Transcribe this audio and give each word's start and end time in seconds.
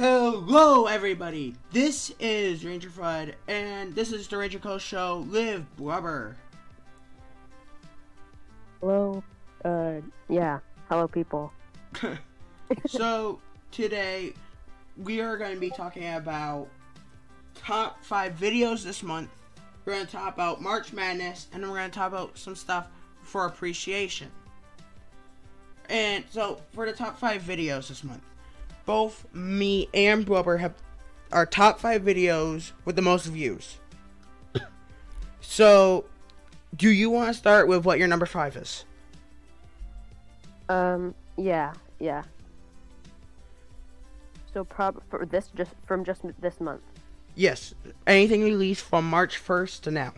Hello, 0.00 0.86
everybody. 0.86 1.54
This 1.72 2.10
is 2.18 2.64
Ranger 2.64 2.88
Fred, 2.88 3.36
and 3.48 3.94
this 3.94 4.12
is 4.12 4.26
the 4.28 4.38
Ranger 4.38 4.58
Co. 4.58 4.78
Show. 4.78 5.26
Live 5.28 5.76
Blubber. 5.76 6.38
Hello. 8.80 9.22
Uh, 9.62 9.96
yeah. 10.30 10.60
Hello, 10.88 11.06
people. 11.06 11.52
so 12.86 13.40
today 13.72 14.32
we 14.96 15.20
are 15.20 15.36
going 15.36 15.52
to 15.52 15.60
be 15.60 15.68
talking 15.68 16.14
about 16.14 16.68
top 17.54 18.02
five 18.02 18.32
videos 18.38 18.82
this 18.82 19.02
month. 19.02 19.28
We're 19.84 19.92
going 19.92 20.06
to 20.06 20.12
talk 20.12 20.32
about 20.32 20.62
March 20.62 20.94
Madness, 20.94 21.48
and 21.52 21.62
then 21.62 21.70
we're 21.70 21.76
going 21.76 21.90
to 21.90 21.94
talk 21.98 22.08
about 22.08 22.38
some 22.38 22.56
stuff 22.56 22.86
for 23.20 23.44
appreciation. 23.44 24.30
And 25.90 26.24
so 26.30 26.62
for 26.72 26.86
the 26.86 26.94
top 26.94 27.18
five 27.18 27.42
videos 27.42 27.88
this 27.88 28.02
month, 28.02 28.22
both 28.90 29.24
me 29.32 29.88
and 29.94 30.26
Blubber 30.26 30.56
have 30.56 30.74
our 31.30 31.46
top 31.46 31.78
five 31.78 32.02
videos 32.02 32.72
with 32.84 32.96
the 32.96 33.02
most 33.02 33.26
views. 33.26 33.78
so, 35.40 36.06
do 36.74 36.90
you 36.90 37.08
want 37.08 37.28
to 37.28 37.34
start 37.34 37.68
with 37.68 37.84
what 37.84 38.00
your 38.00 38.08
number 38.08 38.26
five 38.26 38.56
is? 38.56 38.84
Um, 40.68 41.14
yeah, 41.36 41.72
yeah. 42.00 42.24
So 44.52 44.64
prob 44.64 45.00
for 45.08 45.24
this 45.24 45.50
just 45.54 45.70
from 45.86 46.04
just 46.04 46.22
this 46.40 46.60
month. 46.60 46.82
Yes, 47.36 47.76
anything 48.08 48.42
released 48.42 48.84
from 48.84 49.08
March 49.08 49.36
first 49.36 49.84
to 49.84 49.92
now. 49.92 50.14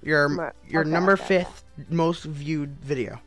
Your 0.00 0.28
Mar- 0.28 0.54
your 0.68 0.82
okay, 0.82 0.90
number 0.90 1.14
okay, 1.14 1.24
fifth 1.24 1.64
most 1.90 2.22
viewed 2.22 2.78
video. 2.80 3.20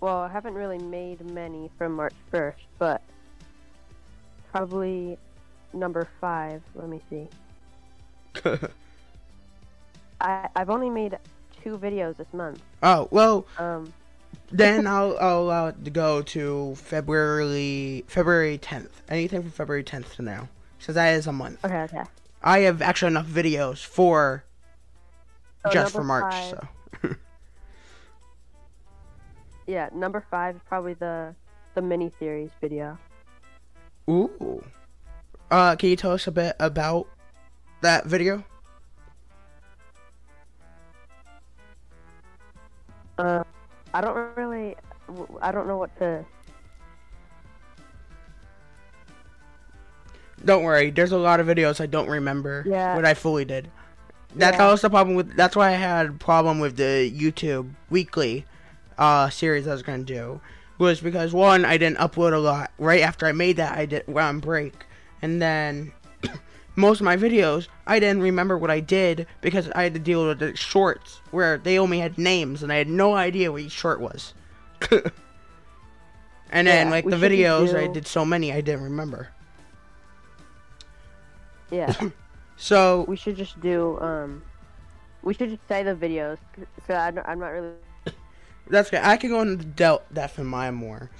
Well, 0.00 0.18
I 0.18 0.28
haven't 0.28 0.54
really 0.54 0.78
made 0.78 1.20
many 1.30 1.70
from 1.76 1.92
March 1.92 2.14
1st, 2.32 2.54
but 2.78 3.02
probably 4.50 5.18
number 5.72 6.08
five. 6.20 6.62
Let 6.74 6.88
me 6.88 7.00
see. 7.10 7.28
I 10.20 10.48
I've 10.56 10.70
only 10.70 10.90
made 10.90 11.18
two 11.62 11.78
videos 11.78 12.16
this 12.16 12.26
month. 12.32 12.60
oh 12.82 13.08
well, 13.10 13.46
Um, 13.58 13.92
then 14.50 14.86
I'll 14.94 15.16
I'll 15.20 15.40
allow 15.42 15.66
it 15.68 15.84
to 15.84 15.90
go 15.90 16.22
to 16.22 16.74
February 16.76 18.04
February 18.08 18.58
tenth. 18.58 19.02
Anything 19.08 19.42
from 19.42 19.50
February 19.50 19.84
tenth 19.84 20.14
to 20.16 20.22
now, 20.22 20.48
since 20.78 20.94
that 20.94 21.14
is 21.14 21.26
a 21.26 21.32
month. 21.32 21.62
okay, 21.64 21.82
okay. 21.82 22.02
I 22.42 22.60
have 22.60 22.80
actually 22.80 23.08
enough 23.08 23.26
videos 23.26 23.84
for 23.84 24.44
So 25.64 25.70
just 25.70 25.94
for 25.94 26.04
March. 26.04 26.32
five- 26.32 26.68
So 27.02 27.14
Yeah, 29.70 29.88
number 29.94 30.24
five 30.32 30.56
is 30.56 30.62
probably 30.66 30.94
the 30.94 31.32
the 31.76 31.80
mini 31.80 32.10
series 32.18 32.50
video. 32.60 32.98
ooh, 34.10 34.64
uh, 35.48 35.76
can 35.76 35.90
you 35.90 35.94
tell 35.94 36.10
us 36.10 36.26
a 36.26 36.32
bit 36.32 36.56
about 36.58 37.06
that 37.80 38.04
video? 38.04 38.42
Uh, 43.16 43.44
I 43.94 44.00
don't 44.00 44.16
really, 44.36 44.74
I 45.40 45.52
don't 45.52 45.68
know 45.68 45.76
what 45.78 45.96
to. 46.00 46.24
Don't 50.44 50.64
worry, 50.64 50.90
there's 50.90 51.12
a 51.12 51.18
lot 51.18 51.38
of 51.38 51.46
videos 51.46 51.80
I 51.80 51.86
don't 51.86 52.08
remember 52.08 52.64
Yeah. 52.66 52.96
what 52.96 53.04
I 53.04 53.14
fully 53.14 53.44
did. 53.44 53.70
That's 54.34 54.58
Yeah. 54.58 54.66
also 54.66 54.88
the 54.88 54.90
problem 54.90 55.14
with. 55.14 55.36
That's 55.36 55.54
why 55.54 55.68
I 55.68 55.72
had 55.78 56.06
a 56.06 56.12
problem 56.12 56.58
with 56.58 56.76
the 56.76 57.12
YouTube 57.16 57.70
weekly 57.88 58.46
uh, 59.00 59.28
series 59.30 59.66
I 59.66 59.72
was 59.72 59.82
gonna 59.82 60.04
do. 60.04 60.40
Was 60.78 61.00
because 61.00 61.32
one, 61.32 61.64
I 61.64 61.76
didn't 61.76 61.98
upload 61.98 62.32
a 62.32 62.38
lot. 62.38 62.70
Right 62.78 63.02
after 63.02 63.26
I 63.26 63.32
made 63.32 63.56
that, 63.56 63.76
I 63.76 63.86
did 63.86 64.06
went 64.06 64.26
on 64.26 64.40
break, 64.40 64.86
and 65.20 65.42
then 65.42 65.92
most 66.76 67.00
of 67.00 67.04
my 67.04 67.16
videos, 67.16 67.68
I 67.86 67.98
didn't 67.98 68.22
remember 68.22 68.56
what 68.56 68.70
I 68.70 68.80
did 68.80 69.26
because 69.40 69.70
I 69.72 69.82
had 69.82 69.94
to 69.94 70.00
deal 70.00 70.26
with 70.26 70.38
the 70.38 70.56
shorts 70.56 71.20
where 71.32 71.58
they 71.58 71.78
only 71.78 71.98
had 71.98 72.16
names 72.16 72.62
and 72.62 72.72
I 72.72 72.76
had 72.76 72.88
no 72.88 73.14
idea 73.14 73.52
what 73.52 73.62
each 73.62 73.72
short 73.72 74.00
was. 74.00 74.32
and 76.50 76.66
then 76.66 76.86
Yeah, 76.86 76.90
like 76.90 77.04
the 77.04 77.16
videos, 77.16 77.74
I 77.74 77.86
did 77.86 78.06
so 78.06 78.24
many 78.24 78.52
I 78.52 78.60
didn't 78.62 78.84
remember. 78.84 79.28
Yeah, 81.70 81.92
So 82.56 83.06
we 83.08 83.16
should 83.16 83.36
just 83.36 83.58
do. 83.60 83.98
Um, 84.00 84.42
we 85.22 85.32
should 85.32 85.48
just 85.48 85.66
say 85.66 85.82
the 85.82 85.94
videos. 85.94 86.36
So 86.86 86.94
I'm 86.94 87.38
not 87.38 87.48
really. 87.48 87.70
That's 88.68 88.90
good. 88.90 89.00
I 89.02 89.16
can 89.16 89.30
go 89.30 89.40
into 89.40 89.64
depth 89.64 90.38
in 90.38 90.46
mine 90.46 90.74
more. 90.74 91.10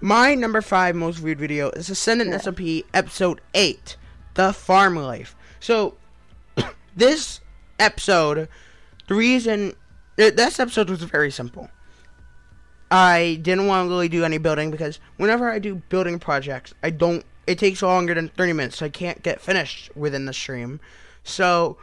My 0.00 0.34
number 0.34 0.60
five 0.60 0.96
most 0.96 1.18
viewed 1.18 1.38
video 1.38 1.70
is 1.70 1.88
Ascendant 1.88 2.30
Yeah. 2.30 2.38
SMP 2.38 2.84
episode 2.92 3.40
eight, 3.54 3.96
the 4.34 4.52
farm 4.52 4.96
life. 4.96 5.36
So 5.60 5.94
this 6.96 7.40
episode, 7.78 8.48
the 9.08 9.14
reason 9.14 9.74
th- 10.16 10.34
this 10.34 10.58
episode 10.58 10.90
was 10.90 11.02
very 11.02 11.30
simple. 11.30 11.70
I 12.90 13.38
didn't 13.42 13.66
want 13.66 13.86
to 13.86 13.90
really 13.90 14.08
do 14.08 14.24
any 14.24 14.38
building 14.38 14.70
because 14.70 15.00
whenever 15.16 15.50
I 15.50 15.58
do 15.58 15.76
building 15.88 16.18
projects, 16.18 16.74
I 16.82 16.90
don't. 16.90 17.24
It 17.46 17.58
takes 17.58 17.82
longer 17.82 18.14
than 18.14 18.28
thirty 18.30 18.52
minutes, 18.52 18.78
so 18.78 18.86
I 18.86 18.90
can't 18.90 19.22
get 19.22 19.40
finished 19.40 19.90
within 19.96 20.26
the 20.26 20.32
stream. 20.32 20.80
So 21.22 21.78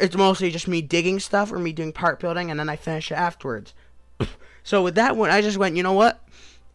it's 0.00 0.16
mostly 0.16 0.50
just 0.50 0.68
me 0.68 0.82
digging 0.82 1.18
stuff 1.18 1.52
or 1.52 1.58
me 1.58 1.72
doing 1.72 1.92
part 1.92 2.20
building, 2.20 2.50
and 2.50 2.58
then 2.58 2.68
I 2.68 2.76
finish 2.76 3.10
it 3.10 3.16
afterwards. 3.16 3.74
So 4.62 4.82
with 4.82 4.94
that 4.96 5.16
one, 5.16 5.30
I 5.30 5.40
just 5.40 5.56
went, 5.56 5.76
you 5.76 5.82
know 5.82 5.92
what? 5.92 6.20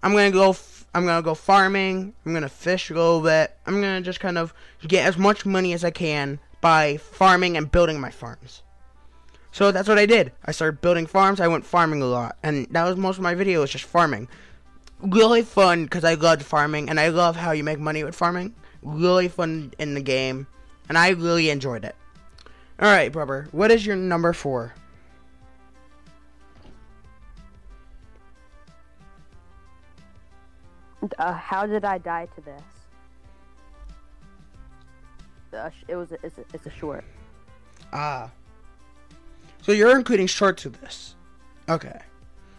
I'm 0.03 0.13
gonna 0.13 0.31
go. 0.31 0.51
F- 0.51 0.85
I'm 0.93 1.05
gonna 1.05 1.21
go 1.21 1.35
farming. 1.35 2.13
I'm 2.25 2.33
gonna 2.33 2.47
fish 2.47 2.89
a 2.89 2.93
little 2.93 3.21
bit. 3.21 3.57
I'm 3.65 3.75
gonna 3.75 4.01
just 4.01 4.19
kind 4.19 4.37
of 4.37 4.53
get 4.87 5.05
as 5.05 5.17
much 5.17 5.45
money 5.45 5.73
as 5.73 5.83
I 5.83 5.91
can 5.91 6.39
by 6.61 6.97
farming 6.97 7.57
and 7.57 7.71
building 7.71 7.99
my 7.99 8.11
farms. 8.11 8.63
So 9.51 9.71
that's 9.71 9.87
what 9.87 9.97
I 9.97 10.05
did. 10.05 10.31
I 10.45 10.51
started 10.51 10.81
building 10.81 11.05
farms. 11.05 11.39
I 11.39 11.47
went 11.47 11.65
farming 11.65 12.01
a 12.01 12.05
lot, 12.05 12.37
and 12.43 12.67
that 12.71 12.83
was 12.83 12.97
most 12.97 13.17
of 13.17 13.23
my 13.23 13.35
video 13.35 13.61
was 13.61 13.71
just 13.71 13.85
farming. 13.85 14.27
Really 15.01 15.41
fun 15.41 15.83
because 15.83 16.03
I 16.03 16.13
loved 16.13 16.43
farming, 16.43 16.89
and 16.89 16.99
I 16.99 17.09
love 17.09 17.35
how 17.35 17.51
you 17.51 17.63
make 17.63 17.79
money 17.79 18.03
with 18.03 18.15
farming. 18.15 18.53
Really 18.81 19.27
fun 19.27 19.73
in 19.79 19.93
the 19.93 20.01
game, 20.01 20.47
and 20.87 20.97
I 20.97 21.09
really 21.09 21.49
enjoyed 21.49 21.83
it. 21.83 21.95
All 22.79 22.91
right, 22.91 23.11
brother. 23.11 23.47
What 23.51 23.71
is 23.71 23.85
your 23.85 23.95
number 23.95 24.33
four? 24.33 24.73
Uh, 31.17 31.33
how 31.33 31.65
did 31.65 31.85
I 31.85 31.97
die 31.97 32.27
to 32.35 32.41
this? 32.41 32.61
Uh, 35.53 35.69
it 35.87 35.95
was. 35.95 36.11
A, 36.11 36.17
it's, 36.23 36.37
a, 36.37 36.45
it's 36.53 36.65
a 36.65 36.71
short. 36.71 37.03
Ah. 37.93 38.29
So 39.61 39.71
you're 39.71 39.95
including 39.97 40.27
shorts 40.27 40.63
to 40.63 40.69
this. 40.69 41.15
Okay. 41.67 41.99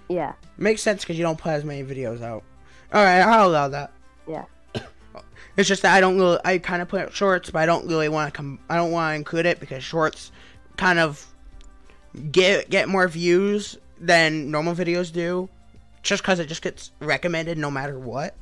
Yeah. 0.08 0.32
Makes 0.56 0.82
sense 0.82 1.02
because 1.02 1.16
you 1.16 1.22
don't 1.22 1.38
put 1.38 1.52
as 1.52 1.64
many 1.64 1.84
videos 1.84 2.22
out. 2.22 2.42
Alright, 2.92 3.22
I'll 3.22 3.48
allow 3.48 3.68
that. 3.68 3.92
Yeah. 4.28 4.44
It's 5.56 5.68
just 5.68 5.80
that 5.82 5.94
I 5.94 6.00
don't 6.00 6.18
really, 6.18 6.38
I 6.44 6.58
kind 6.58 6.82
of 6.82 6.88
put 6.88 7.14
shorts, 7.14 7.50
but 7.50 7.60
I 7.60 7.66
don't 7.66 7.86
really 7.86 8.10
want 8.10 8.30
to 8.30 8.36
come, 8.36 8.58
I 8.68 8.76
don't 8.76 8.90
want 8.90 9.12
to 9.12 9.16
include 9.16 9.46
it 9.46 9.58
because 9.58 9.82
shorts 9.82 10.30
kind 10.76 10.98
of 10.98 11.26
get 12.30 12.68
get 12.68 12.90
more 12.90 13.08
views 13.08 13.78
than 13.98 14.50
normal 14.50 14.74
videos 14.74 15.10
do, 15.10 15.48
just 16.06 16.22
because 16.22 16.38
it 16.38 16.46
just 16.46 16.62
gets 16.62 16.92
recommended 17.00 17.58
no 17.58 17.70
matter 17.70 17.98
what. 17.98 18.34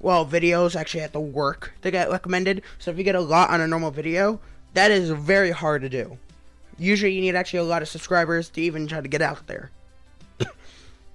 Well, 0.00 0.26
videos 0.26 0.76
actually 0.76 1.00
have 1.00 1.12
to 1.12 1.20
work 1.20 1.72
to 1.82 1.90
get 1.90 2.10
recommended. 2.10 2.62
So 2.78 2.90
if 2.90 2.98
you 2.98 3.04
get 3.04 3.14
a 3.14 3.20
lot 3.20 3.50
on 3.50 3.60
a 3.60 3.66
normal 3.66 3.90
video, 3.90 4.40
that 4.74 4.90
is 4.90 5.10
very 5.10 5.50
hard 5.50 5.82
to 5.82 5.88
do. 5.88 6.18
Usually, 6.78 7.12
you 7.12 7.20
need 7.20 7.36
actually 7.36 7.60
a 7.60 7.64
lot 7.64 7.82
of 7.82 7.88
subscribers 7.88 8.48
to 8.50 8.60
even 8.60 8.86
try 8.86 9.00
to 9.00 9.08
get 9.08 9.22
out 9.22 9.46
there. 9.46 9.70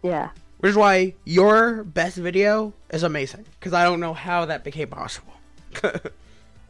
Yeah. 0.01 0.30
Which 0.60 0.72
is 0.72 0.78
why 0.78 1.13
your 1.25 1.84
best 1.84 2.16
video 2.16 2.74
is 2.90 3.04
amazing. 3.04 3.45
Because 3.60 3.74
I 3.74 3.84
don't 3.84 4.00
know 4.00 4.13
how 4.13 4.45
that 4.45 4.63
became 4.63 4.88
possible. 4.88 5.34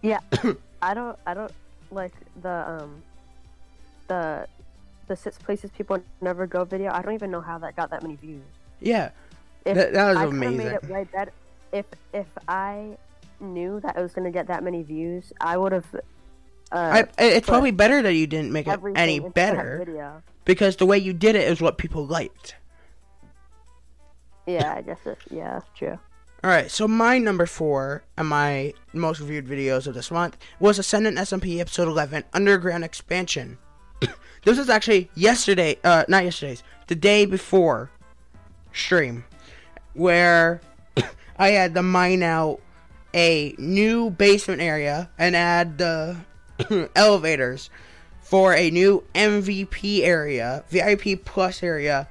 Yeah. 0.01 0.19
I 0.81 0.93
don't. 0.93 1.19
I 1.27 1.33
don't 1.33 1.51
like 1.91 2.13
the 2.41 2.69
um. 2.69 3.03
The, 4.07 4.47
the 5.07 5.15
six 5.15 5.37
places 5.37 5.69
people 5.71 6.01
never 6.21 6.47
go 6.47 6.63
video. 6.63 6.91
I 6.91 7.01
don't 7.01 7.13
even 7.13 7.29
know 7.29 7.41
how 7.41 7.57
that 7.59 7.75
got 7.75 7.91
that 7.91 8.01
many 8.01 8.15
views. 8.15 8.41
Yeah. 8.81 9.11
If 9.65 9.75
That- 9.75 9.93
that 9.93 10.07
was 10.09 10.17
I 10.17 10.25
amazing. 10.25 10.57
Made 10.57 10.67
it 10.67 10.89
way 10.89 11.03
better. 11.11 11.31
If 11.71 11.85
if 12.13 12.27
I 12.47 12.97
knew 13.39 13.79
that 13.81 13.97
it 13.97 14.01
was 14.01 14.13
gonna 14.13 14.31
get 14.31 14.47
that 14.47 14.63
many 14.63 14.83
views, 14.83 15.31
I 15.39 15.57
would 15.57 15.71
have. 15.71 15.85
Uh, 16.71 17.03
I, 17.17 17.23
it's 17.23 17.47
probably 17.47 17.71
better 17.71 18.01
that 18.01 18.13
you 18.13 18.27
didn't 18.27 18.51
make 18.51 18.67
it 18.67 18.79
any 18.95 19.19
better. 19.19 19.83
Video. 19.85 20.21
Because 20.45 20.75
the 20.75 20.85
way 20.85 20.97
you 20.97 21.13
did 21.13 21.35
it 21.35 21.47
is 21.47 21.61
what 21.61 21.77
people 21.77 22.05
liked. 22.05 22.55
Yeah, 24.45 24.73
I 24.75 24.81
guess 24.81 24.99
it. 25.05 25.17
Yeah, 25.29 25.53
that's 25.53 25.69
true. 25.77 25.99
Alright, 26.43 26.71
so 26.71 26.87
my 26.87 27.17
number 27.17 27.45
four 27.45 28.03
and 28.17 28.27
my 28.27 28.73
most 28.93 29.19
viewed 29.19 29.45
videos 29.45 29.87
of 29.87 29.93
this 29.93 30.09
month 30.09 30.37
was 30.59 30.79
Ascendant 30.79 31.17
SMP 31.17 31.59
Episode 31.59 31.87
11 31.89 32.23
Underground 32.33 32.83
Expansion. 32.85 33.57
this 34.45 34.57
was 34.57 34.69
actually 34.69 35.09
yesterday, 35.15 35.77
uh, 35.83 36.05
not 36.07 36.23
yesterday's, 36.23 36.63
the 36.87 36.95
day 36.95 37.25
before 37.25 37.91
stream, 38.74 39.24
where 39.94 40.62
I 41.38 41.50
had 41.50 41.74
to 41.75 41.83
mine 41.83 42.24
out 42.24 42.62
a 43.13 43.56
new 43.57 44.10
basement 44.12 44.62
area 44.62 45.10
and 45.18 45.36
add 45.36 45.77
the 45.77 46.18
elevators 46.95 47.69
for 48.21 48.54
a 48.54 48.69
new 48.69 49.04
MVP 49.16 50.01
area, 50.01 50.63
VIP 50.69 51.25
plus 51.25 51.63
area. 51.63 52.07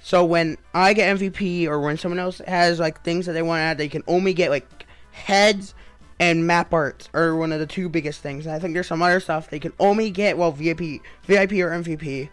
So 0.00 0.24
when 0.24 0.56
I 0.74 0.94
get 0.94 1.16
MVP 1.18 1.66
or 1.66 1.80
when 1.80 1.96
someone 1.96 2.18
else 2.18 2.38
has 2.46 2.78
like 2.78 3.02
things 3.02 3.26
that 3.26 3.32
they 3.32 3.42
want 3.42 3.58
to 3.58 3.62
add, 3.62 3.78
they 3.78 3.88
can 3.88 4.02
only 4.06 4.34
get 4.34 4.50
like 4.50 4.86
heads 5.10 5.74
and 6.18 6.46
map 6.46 6.72
arts 6.72 7.08
are 7.14 7.34
one 7.34 7.50
of 7.50 7.58
the 7.58 7.66
two 7.66 7.88
biggest 7.88 8.20
things. 8.20 8.46
And 8.46 8.54
I 8.54 8.60
think 8.60 8.74
there's 8.74 8.86
some 8.86 9.02
other 9.02 9.18
stuff 9.18 9.50
they 9.50 9.58
can 9.58 9.72
only 9.80 10.10
get 10.10 10.38
well 10.38 10.52
VIP, 10.52 11.02
VIP 11.24 11.52
or 11.52 11.70
MVP. 11.70 12.28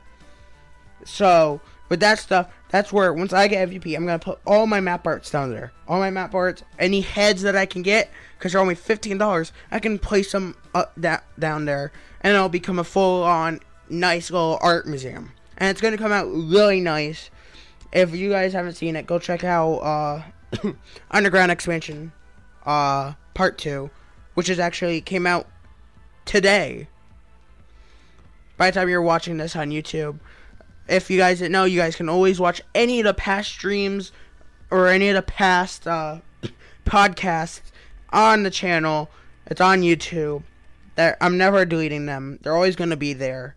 So 1.06 1.62
with 1.90 2.00
that 2.02 2.20
stuff, 2.20 2.50
that's 2.70 2.94
where 2.94 3.12
once 3.12 3.34
I 3.34 3.48
get 3.48 3.68
MVP, 3.68 3.96
I'm 3.96 4.06
gonna 4.06 4.20
put 4.20 4.40
all 4.46 4.68
my 4.68 4.80
map 4.80 5.06
arts 5.06 5.32
down 5.32 5.50
there. 5.50 5.74
All 5.88 6.00
my 6.00 6.12
map 6.12 6.36
arts, 6.36 6.64
any 6.78 7.02
heads 7.02 7.42
that 7.42 7.56
I 7.56 7.66
can 7.66 7.82
get, 7.82 8.12
because 8.38 8.52
they're 8.52 8.62
only 8.62 8.76
fifteen 8.76 9.18
dollars. 9.18 9.52
I 9.72 9.80
can 9.80 9.98
place 9.98 10.32
them 10.32 10.56
up 10.74 10.94
that 10.98 11.24
down 11.40 11.66
there, 11.66 11.92
and 12.22 12.34
it'll 12.34 12.48
become 12.48 12.78
a 12.78 12.84
full-on 12.84 13.60
nice 13.90 14.30
little 14.30 14.60
art 14.62 14.88
museum. 14.88 15.32
And 15.58 15.70
it's 15.72 15.82
gonna 15.82 15.98
come 15.98 16.12
out 16.12 16.28
really 16.32 16.80
nice. 16.80 17.32
If 17.92 18.16
you 18.16 18.30
guys 18.30 18.54
haven't 18.54 18.76
seen 18.76 18.96
it, 18.96 19.08
go 19.08 19.18
check 19.18 19.44
out 19.44 19.78
uh, 19.78 20.24
Underground 21.12 21.52
Expansion 21.52 22.12
uh, 22.68 23.14
Part 23.34 23.58
Two, 23.58 23.90
which 24.36 24.48
is 24.48 24.60
actually 24.60 25.02
came 25.02 25.26
out 25.26 25.48
today. 26.26 26.88
By 28.58 28.70
the 28.70 28.80
time 28.80 28.90
you're 28.90 29.02
watching 29.02 29.38
this 29.38 29.56
on 29.56 29.70
YouTube 29.70 30.20
if 30.90 31.10
you 31.10 31.18
guys 31.18 31.40
didn't 31.40 31.52
know, 31.52 31.66
you 31.66 31.80
guys 31.80 31.96
can 31.96 32.10
always 32.10 32.40
watch 32.40 32.62
any 32.74 33.00
of 33.00 33.06
the 33.06 33.14
past 33.14 33.52
streams 33.52 34.12
or 34.72 34.88
any 34.88 35.10
of 35.10 35.16
the 35.16 35.22
past 35.22 35.88
uh, 35.88 36.20
podcasts 36.86 37.72
on 38.10 38.44
the 38.44 38.50
channel. 38.50 39.10
It's 39.46 39.62
on 39.62 39.82
YouTube. 39.82 40.44
I'm 40.98 41.38
never 41.38 41.64
deleting 41.64 42.08
them. 42.08 42.40
They're 42.42 42.56
always 42.56 42.76
going 42.76 42.90
to 42.90 42.98
be 42.98 43.14
there. 43.14 43.56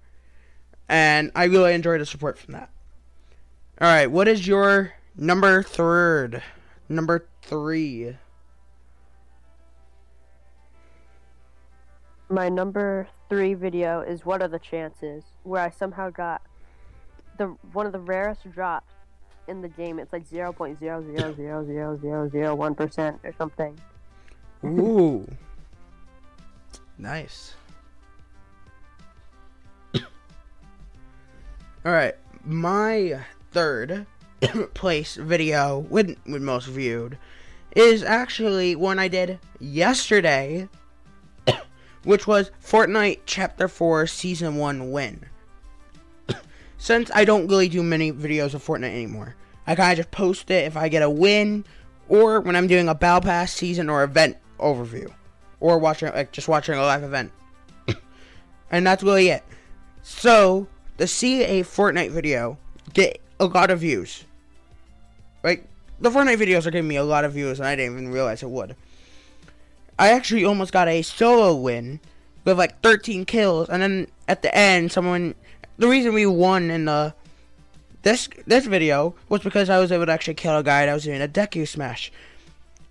And 0.89 1.33
I 1.35 1.45
really 1.45 1.75
enjoy 1.75 1.99
the 1.99 2.07
support 2.07 2.39
from 2.39 2.53
that. 2.53 2.71
Alright, 3.81 4.11
what 4.11 4.29
is 4.29 4.47
your 4.47 4.93
number 5.17 5.63
third? 5.63 6.43
Number 6.89 7.27
three. 7.41 8.17
My 12.29 12.49
number 12.49 13.09
three 13.29 13.55
video 13.55 14.01
is 14.01 14.25
What 14.25 14.41
Are 14.43 14.49
the 14.49 14.59
Chances? 14.59 15.25
Where 15.43 15.63
I 15.63 15.71
somehow 15.71 16.11
got 16.11 16.43
the 17.43 17.57
one 17.73 17.87
of 17.87 17.93
the 17.93 17.99
rarest 17.99 18.51
drops 18.53 18.93
in 19.49 19.61
the 19.61 19.69
game. 19.69 19.99
It's 19.99 20.13
like 20.13 20.27
zero 20.27 20.53
point 20.53 20.79
zero 20.79 21.03
zero 21.03 21.35
zero 21.35 21.67
zero 21.67 21.99
zero 22.01 22.29
zero 22.29 22.55
one 22.55 22.75
percent 22.75 23.19
or 23.25 23.33
something. 23.37 23.79
Ooh. 24.65 25.27
nice. 26.99 27.55
All 31.85 31.91
right, 31.91 32.15
my 32.45 33.25
third 33.51 34.07
place 34.75 35.17
video 35.17 35.81
with 35.81 36.17
with 36.27 36.43
most 36.43 36.69
viewed 36.69 37.19
is 37.75 38.05
actually 38.05 38.77
one 38.77 39.01
I 39.01 39.09
did 39.09 39.41
yesterday, 39.59 40.69
which 42.05 42.29
was 42.29 42.53
Fortnite 42.65 43.21
Chapter 43.27 43.67
4 43.67 44.07
Season 44.07 44.57
1 44.57 44.93
win 44.93 45.27
since 46.83 47.13
I 47.15 47.25
don't 47.25 47.47
really 47.47 47.69
do 47.69 47.81
many 47.81 48.11
videos 48.11 48.55
of 48.55 48.67
Fortnite 48.67 48.93
anymore. 48.93 49.37
I 49.69 49.77
kind 49.77 49.93
of 49.93 49.99
just 49.99 50.11
post 50.11 50.51
it 50.51 50.65
if 50.65 50.77
I 50.77 50.89
get 50.89 51.05
a 51.05 51.09
win, 51.09 51.65
or 52.09 52.41
when 52.41 52.57
I'm 52.57 52.67
doing 52.67 52.89
a 52.89 52.95
Battle 52.95 53.21
Pass 53.21 53.53
season 53.53 53.89
or 53.89 54.03
event 54.03 54.37
overview, 54.59 55.09
or 55.61 55.79
watching 55.79 56.13
like 56.13 56.33
just 56.33 56.49
watching 56.49 56.75
a 56.75 56.83
live 56.83 57.05
event, 57.05 57.31
and 58.73 58.85
that's 58.85 59.05
really 59.05 59.29
it. 59.29 59.45
So 60.03 60.67
to 60.99 61.07
see 61.07 61.45
a 61.45 61.63
Fortnite 61.63 62.11
video 62.11 62.59
get 62.93 63.21
a 63.39 63.45
lot 63.45 63.71
of 63.71 63.79
views, 63.79 64.25
like 65.45 65.65
the 66.01 66.11
Fortnite 66.11 66.39
videos 66.39 66.67
are 66.67 66.73
giving 66.73 66.89
me 66.89 66.97
a 66.97 67.05
lot 67.05 67.25
of 67.25 67.33
views, 67.33 67.61
and 67.61 67.69
I 67.69 67.77
didn't 67.77 67.93
even 67.93 68.11
realize 68.11 68.43
it 68.43 68.51
would. 68.51 68.75
I 70.01 70.09
actually 70.09 70.45
almost 70.45 70.73
got 70.73 70.89
a 70.89 71.03
solo 71.03 71.55
win 71.55 72.01
with 72.45 72.59
like 72.59 72.81
13 72.81 73.25
kills, 73.25 73.69
and 73.69 73.81
then 73.81 74.09
at 74.27 74.43
the 74.43 74.53
end, 74.53 74.91
someone 74.91 75.37
the 75.79 75.89
reason 75.89 76.15
we 76.15 76.27
won 76.27 76.71
in 76.71 76.85
the 76.85 77.15
this 78.03 78.29
this 78.47 78.67
video 78.67 79.15
was 79.29 79.43
because 79.43 79.71
I 79.71 79.79
was 79.79 79.93
able 79.93 80.07
to 80.07 80.13
actually 80.13 80.35
kill 80.35 80.57
a 80.57 80.63
guy 80.63 80.87
that 80.87 80.95
was 80.95 81.05
doing 81.05 81.23
a 81.23 81.29
Deku 81.29 81.67
smash. 81.67 82.13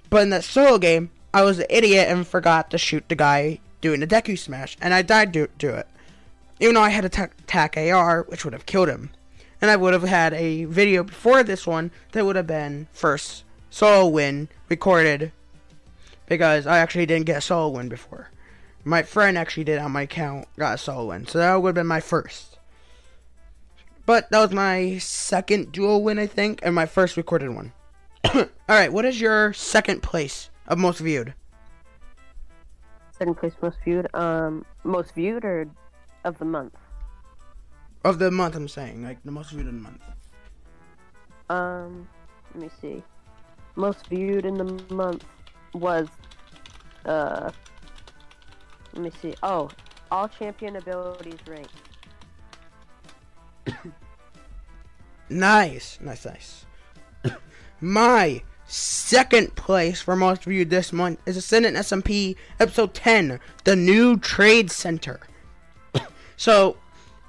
But 0.10 0.24
in 0.24 0.30
that 0.32 0.44
solo 0.44 0.78
game, 0.78 1.10
I 1.34 1.44
was 1.44 1.60
an 1.60 1.66
idiot 1.70 2.08
and 2.10 2.28
forgot 2.28 2.72
to 2.72 2.78
shoot 2.78 3.08
the 3.08 3.16
guy 3.16 3.60
doing 3.82 4.00
the 4.00 4.08
Deku 4.08 4.38
smash, 4.38 4.78
and 4.82 4.94
I 4.94 5.02
died 5.02 5.34
to 5.34 5.48
do 5.58 5.70
it. 5.70 5.88
Even 6.60 6.76
though 6.76 6.82
I 6.82 6.90
had 6.90 7.06
a 7.06 7.10
tac 7.10 7.78
AR, 7.78 8.24
which 8.24 8.46
would 8.46 8.54
have 8.54 8.66
killed 8.66 8.90
him. 8.90 9.12
And 9.62 9.70
I 9.70 9.76
would 9.76 9.94
have 9.94 10.04
had 10.04 10.34
a 10.34 10.66
video 10.66 11.04
before 11.04 11.44
this 11.44 11.68
one 11.68 11.92
that 12.14 12.26
would 12.26 12.36
have 12.36 12.48
been 12.48 12.88
first 12.94 13.44
solo 13.70 14.08
win 14.08 14.50
recorded 14.70 15.32
because 16.28 16.66
I 16.66 16.80
actually 16.80 17.06
didn't 17.06 17.26
get 17.26 17.38
a 17.38 17.42
solo 17.42 17.70
win 17.70 17.88
before. 17.88 18.30
My 18.84 19.04
friend 19.04 19.38
actually 19.38 19.66
did 19.66 19.78
on 19.80 19.92
my 19.92 20.04
account, 20.04 20.48
got 20.58 20.76
a 20.76 20.78
solo 20.78 21.08
win, 21.08 21.28
so 21.28 21.38
that 21.38 21.62
would 21.62 21.70
have 21.70 21.76
been 21.76 21.88
my 21.88 22.00
first. 22.00 22.51
But 24.06 24.30
that 24.32 24.40
was 24.40 24.52
my 24.52 24.98
second 24.98 25.72
duo 25.72 25.98
win, 25.98 26.18
I 26.18 26.28
think, 26.28 26.60
and 26.64 26.74
my 26.74 26.86
first 26.86 27.18
recorded 27.18 27.54
one. 27.54 27.74
All 28.34 28.48
right, 28.68 28.92
what 28.92 29.06
is 29.06 29.22
your 29.22 29.54
second 29.54 30.02
place 30.02 30.50
of 30.68 30.78
most 30.78 31.00
viewed? 31.00 31.34
Second 33.18 33.36
place 33.36 33.54
most 33.62 33.78
viewed, 33.84 34.14
um, 34.16 34.66
most 34.84 35.14
viewed 35.14 35.46
or 35.46 35.68
of 36.24 36.38
the 36.40 36.46
month? 36.46 36.76
Of 38.04 38.18
the 38.18 38.32
month, 38.32 38.56
I'm 38.56 38.68
saying, 38.68 39.04
like 39.04 39.20
the 39.24 39.32
most 39.32 39.52
viewed 39.52 39.68
in 39.68 39.76
the 39.76 39.90
month. 39.90 40.02
Um, 41.50 42.08
let 42.54 42.64
me 42.64 42.70
see. 42.82 43.04
Most 43.76 44.08
viewed 44.08 44.46
in 44.46 44.56
the 44.56 44.94
month 44.94 45.26
was, 45.74 46.08
uh, 47.06 47.52
let 48.94 49.04
me 49.04 49.12
see. 49.22 49.36
Oh, 49.44 49.70
all 50.10 50.28
champion 50.28 50.78
abilities 50.78 51.40
ranked. 51.48 51.91
nice, 55.30 55.98
nice, 56.02 56.26
nice. 56.26 56.66
My 57.82 58.42
second 58.66 59.56
place 59.56 60.02
for 60.02 60.16
most 60.16 60.46
viewed 60.46 60.70
this 60.70 60.94
month 60.94 61.20
is 61.26 61.38
Ascendant 61.38 61.78
SMP 61.78 62.36
episode 62.60 62.94
10, 62.94 63.40
the 63.64 63.76
new 63.76 64.18
trade 64.18 64.72
center. 64.72 65.20
so, 66.38 66.78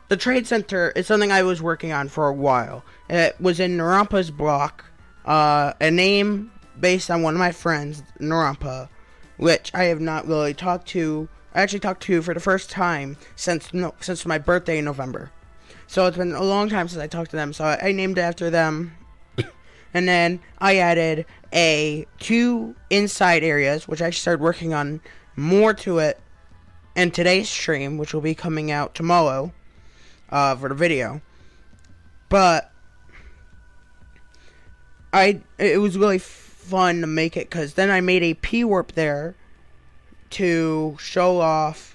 the 0.08 0.16
trade 0.16 0.46
center 0.46 0.92
is 0.94 1.06
something 1.06 1.32
I 1.32 1.42
was 1.42 1.62
working 1.62 1.92
on 1.92 2.08
for 2.08 2.28
a 2.28 2.34
while. 2.34 2.84
It 3.08 3.40
was 3.40 3.60
in 3.60 3.78
Narampa's 3.78 4.30
block, 4.30 4.84
uh, 5.24 5.72
a 5.80 5.90
name 5.90 6.52
based 6.78 7.10
on 7.10 7.22
one 7.22 7.34
of 7.34 7.38
my 7.38 7.52
friends, 7.52 8.02
Narampa, 8.20 8.88
which 9.36 9.72
I 9.74 9.84
have 9.84 10.00
not 10.00 10.26
really 10.26 10.54
talked 10.54 10.88
to. 10.88 11.28
I 11.54 11.62
actually 11.62 11.80
talked 11.80 12.02
to 12.04 12.22
for 12.22 12.34
the 12.34 12.40
first 12.40 12.70
time 12.70 13.16
since 13.36 13.72
no, 13.72 13.94
since 14.00 14.24
my 14.26 14.38
birthday 14.38 14.78
in 14.78 14.84
November. 14.84 15.30
So 15.92 16.06
it's 16.06 16.16
been 16.16 16.32
a 16.32 16.42
long 16.42 16.70
time 16.70 16.88
since 16.88 17.02
I 17.02 17.06
talked 17.06 17.32
to 17.32 17.36
them. 17.36 17.52
So 17.52 17.66
I, 17.66 17.92
named 17.92 18.16
it 18.16 18.22
after 18.22 18.48
them. 18.48 18.96
and 19.92 20.08
then 20.08 20.40
I 20.58 20.78
added 20.78 21.26
a 21.52 22.06
two 22.18 22.74
inside 22.88 23.44
areas, 23.44 23.86
which 23.86 24.00
I 24.00 24.08
started 24.08 24.42
working 24.42 24.72
on 24.72 25.02
more 25.36 25.74
to 25.74 25.98
it 25.98 26.18
in 26.96 27.10
today's 27.10 27.50
stream, 27.50 27.98
which 27.98 28.14
will 28.14 28.22
be 28.22 28.34
coming 28.34 28.70
out 28.70 28.94
tomorrow 28.94 29.52
uh, 30.30 30.56
for 30.56 30.70
the 30.70 30.74
video. 30.74 31.20
But 32.30 32.72
I 35.12 35.42
it 35.58 35.78
was 35.78 35.98
really 35.98 36.16
fun 36.16 37.02
to 37.02 37.06
make 37.06 37.36
it 37.36 37.50
because 37.50 37.74
then 37.74 37.90
I 37.90 38.00
made 38.00 38.22
a 38.22 38.32
P 38.32 38.64
warp 38.64 38.92
there 38.92 39.34
to 40.30 40.96
show 40.98 41.38
off 41.38 41.91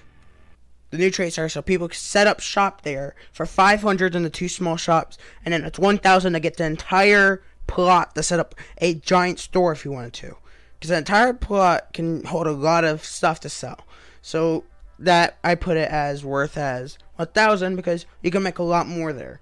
the 0.90 0.98
new 0.98 1.10
trade 1.10 1.30
center 1.30 1.48
so 1.48 1.62
people 1.62 1.88
can 1.88 1.96
set 1.96 2.26
up 2.26 2.40
shop 2.40 2.82
there 2.82 3.14
for 3.32 3.46
500 3.46 4.14
in 4.14 4.22
the 4.22 4.30
two 4.30 4.48
small 4.48 4.76
shops 4.76 5.18
and 5.44 5.52
then 5.52 5.64
it's 5.64 5.78
1000 5.78 6.32
to 6.32 6.40
get 6.40 6.56
the 6.56 6.64
entire 6.64 7.42
plot 7.66 8.14
to 8.14 8.22
set 8.22 8.40
up 8.40 8.54
a 8.78 8.94
giant 8.94 9.38
store 9.38 9.72
if 9.72 9.84
you 9.84 9.92
wanted 9.92 10.14
to. 10.14 10.36
Because 10.74 10.90
the 10.90 10.98
entire 10.98 11.34
plot 11.34 11.92
can 11.92 12.24
hold 12.24 12.46
a 12.46 12.52
lot 12.52 12.84
of 12.84 13.04
stuff 13.04 13.40
to 13.40 13.48
sell. 13.48 13.84
So 14.22 14.64
that 15.00 15.38
i 15.44 15.54
put 15.54 15.76
it 15.76 15.88
as 15.88 16.24
worth 16.24 16.56
as 16.56 16.98
1000 17.16 17.76
because 17.76 18.04
you 18.20 18.32
can 18.32 18.42
make 18.42 18.58
a 18.58 18.64
lot 18.64 18.88
more 18.88 19.12
there. 19.12 19.40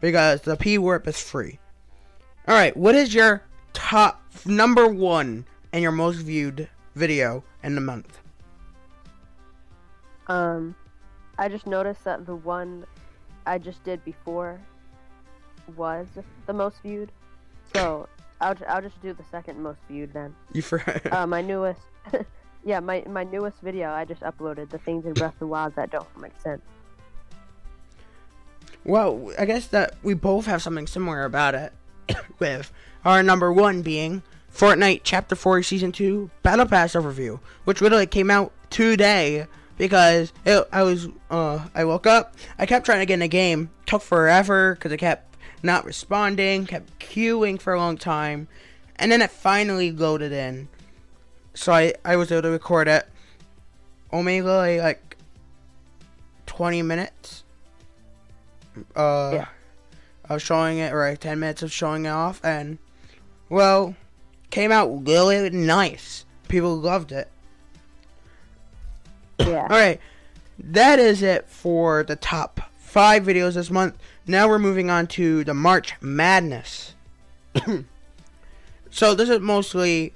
Because 0.00 0.42
the 0.42 0.56
p 0.56 0.78
warp 0.78 1.06
is 1.06 1.20
free. 1.20 1.58
All 2.48 2.54
right 2.54 2.76
what 2.76 2.94
is 2.94 3.14
your 3.14 3.42
top 3.72 4.22
number 4.44 4.88
one 4.88 5.44
and 5.72 5.82
your 5.82 5.92
most 5.92 6.16
viewed 6.16 6.68
video 6.94 7.44
in 7.62 7.74
the 7.74 7.80
month 7.80 8.21
um, 10.28 10.74
I 11.38 11.48
just 11.48 11.66
noticed 11.66 12.04
that 12.04 12.26
the 12.26 12.34
one 12.34 12.84
I 13.46 13.58
just 13.58 13.82
did 13.84 14.04
before 14.04 14.60
was 15.76 16.06
the 16.46 16.52
most 16.52 16.76
viewed. 16.82 17.10
So 17.74 18.08
I'll 18.40 18.56
I'll 18.68 18.82
just 18.82 19.00
do 19.02 19.12
the 19.12 19.24
second 19.30 19.60
most 19.62 19.80
viewed 19.88 20.12
then. 20.12 20.34
You 20.52 20.62
for 20.62 20.82
Uh, 21.12 21.26
my 21.26 21.42
newest, 21.42 21.80
yeah, 22.64 22.80
my 22.80 23.04
my 23.08 23.24
newest 23.24 23.60
video 23.60 23.90
I 23.90 24.04
just 24.04 24.20
uploaded 24.22 24.70
the 24.70 24.78
things 24.78 25.06
in 25.06 25.14
Breath 25.14 25.34
of 25.34 25.38
the 25.40 25.46
Wild 25.46 25.74
that 25.76 25.90
don't 25.90 26.20
make 26.20 26.38
sense. 26.40 26.62
Well, 28.84 29.32
I 29.38 29.44
guess 29.44 29.68
that 29.68 29.94
we 30.02 30.14
both 30.14 30.46
have 30.46 30.60
something 30.60 30.88
similar 30.88 31.24
about 31.24 31.54
it. 31.54 31.72
with 32.38 32.72
our 33.04 33.22
number 33.22 33.52
one 33.52 33.82
being 33.82 34.22
Fortnite 34.52 35.00
Chapter 35.02 35.34
4 35.34 35.62
Season 35.62 35.92
2 35.92 36.30
Battle 36.42 36.66
Pass 36.66 36.92
Overview, 36.92 37.40
which 37.64 37.80
literally 37.80 38.06
came 38.06 38.30
out 38.30 38.52
today 38.70 39.46
because 39.78 40.32
it, 40.44 40.66
I 40.72 40.82
was, 40.82 41.08
uh, 41.30 41.66
I 41.74 41.84
woke 41.84 42.06
up, 42.06 42.34
I 42.58 42.66
kept 42.66 42.86
trying 42.86 43.00
to 43.00 43.06
get 43.06 43.14
in 43.14 43.20
the 43.20 43.28
game, 43.28 43.70
took 43.86 44.02
forever 44.02 44.74
because 44.74 44.92
I 44.92 44.96
kept 44.96 45.36
not 45.62 45.84
responding, 45.84 46.66
kept 46.66 46.98
queuing 46.98 47.60
for 47.60 47.72
a 47.72 47.78
long 47.78 47.96
time, 47.96 48.48
and 48.96 49.10
then 49.10 49.22
it 49.22 49.30
finally 49.30 49.90
loaded 49.92 50.32
in. 50.32 50.68
So 51.54 51.72
I, 51.72 51.94
I 52.04 52.16
was 52.16 52.30
able 52.32 52.42
to 52.42 52.50
record 52.50 52.88
it. 52.88 53.06
Only 54.10 54.40
like 54.42 55.16
20 56.46 56.82
minutes. 56.82 57.44
Uh, 58.96 59.30
Yeah. 59.34 59.46
of 60.28 60.40
showing 60.40 60.78
it, 60.78 60.92
or 60.92 61.08
like 61.08 61.18
10 61.20 61.38
minutes 61.40 61.62
of 61.62 61.70
showing 61.72 62.06
it 62.06 62.10
off, 62.10 62.40
and, 62.44 62.78
well, 63.48 63.94
came 64.50 64.72
out 64.72 65.06
really 65.06 65.50
nice. 65.50 66.24
People 66.48 66.76
loved 66.76 67.12
it. 67.12 67.28
Yeah. 69.46 69.62
Alright, 69.62 70.00
that 70.58 70.98
is 70.98 71.22
it 71.22 71.48
for 71.48 72.02
the 72.02 72.16
top 72.16 72.60
five 72.78 73.24
videos 73.24 73.54
this 73.54 73.70
month. 73.70 73.98
Now 74.26 74.48
we're 74.48 74.58
moving 74.58 74.90
on 74.90 75.06
to 75.08 75.44
the 75.44 75.54
March 75.54 75.94
Madness. 76.00 76.94
so 78.90 79.14
this 79.14 79.28
is 79.28 79.40
mostly, 79.40 80.12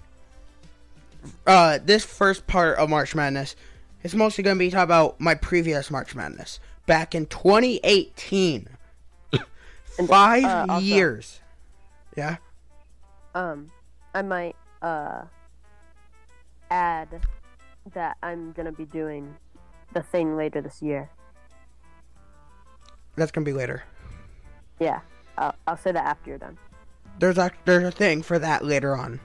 uh, 1.47 1.79
this 1.85 2.05
first 2.05 2.47
part 2.47 2.79
of 2.79 2.89
March 2.89 3.15
Madness 3.15 3.57
is 4.03 4.15
mostly 4.15 4.45
going 4.45 4.57
to 4.57 4.59
be 4.59 4.71
talking 4.71 4.85
about 4.85 5.21
my 5.21 5.35
previous 5.35 5.91
March 5.91 6.15
Madness. 6.15 6.61
Back 6.87 7.15
in 7.15 7.27
2018. 7.27 8.69
Five 10.07 10.45
uh, 10.45 10.67
also- 10.69 10.85
years. 10.85 11.41
Yeah? 12.17 12.37
Um, 13.35 13.71
I 14.15 14.23
might 14.23 14.57
uh 14.81 15.23
add 16.71 17.21
that 17.95 18.17
I'm 18.23 18.53
gonna 18.53 18.73
be 18.73 18.85
doing 18.85 19.37
the 19.93 20.03
thing 20.03 20.37
later 20.37 20.61
this 20.61 20.83
year. 20.83 21.11
That's 23.17 23.31
to 23.33 23.41
be 23.41 23.53
later. 23.53 23.85
Yeah, 24.79 25.01
I'll, 25.39 25.55
I'll 25.67 25.77
say 25.77 25.93
that 25.93 26.05
after 26.05 26.31
you're 26.31 26.39
done. 26.39 26.59
There's 27.19 27.39
a, 27.39 27.51
there's 27.65 27.85
a 27.85 27.91
thing 27.91 28.23
for 28.23 28.39
that 28.39 28.65
later 28.65 28.95
on. 28.95 29.21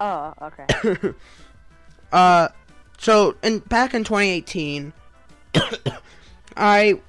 Oh, 0.00 0.34
okay. 0.42 1.14
Uh, 2.12 2.48
so 2.98 3.36
in 3.42 3.60
back 3.60 3.94
in 3.94 4.02
2018, 4.02 4.92
I 6.56 7.00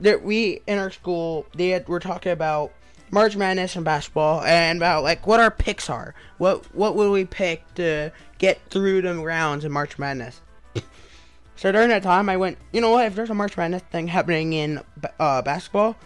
that 0.00 0.22
we 0.22 0.60
in 0.66 0.78
our 0.78 0.90
school 0.90 1.44
they 1.54 1.68
had, 1.68 1.86
were 1.88 2.00
talking 2.00 2.32
about 2.32 2.72
March 3.10 3.36
Madness 3.36 3.76
and 3.76 3.84
basketball 3.84 4.42
and 4.42 4.78
about 4.78 5.02
like 5.02 5.26
what 5.26 5.40
our 5.40 5.50
picks 5.50 5.88
are. 5.88 6.14
What 6.38 6.64
what 6.74 6.94
will 6.94 7.10
we 7.12 7.24
pick 7.24 7.74
to 7.74 8.12
get 8.38 8.60
through 8.70 9.02
the 9.02 9.14
rounds 9.14 9.64
in 9.64 9.72
March 9.72 9.98
Madness? 9.98 10.40
so 11.56 11.72
during 11.72 11.88
that 11.88 12.02
time, 12.02 12.28
I 12.28 12.36
went, 12.36 12.58
you 12.72 12.80
know 12.80 12.90
what? 12.90 13.06
If 13.06 13.14
there's 13.14 13.30
a 13.30 13.34
March 13.34 13.56
Madness 13.56 13.82
thing 13.90 14.08
happening 14.08 14.52
in 14.52 14.80
uh, 15.18 15.42
basketball, 15.42 15.96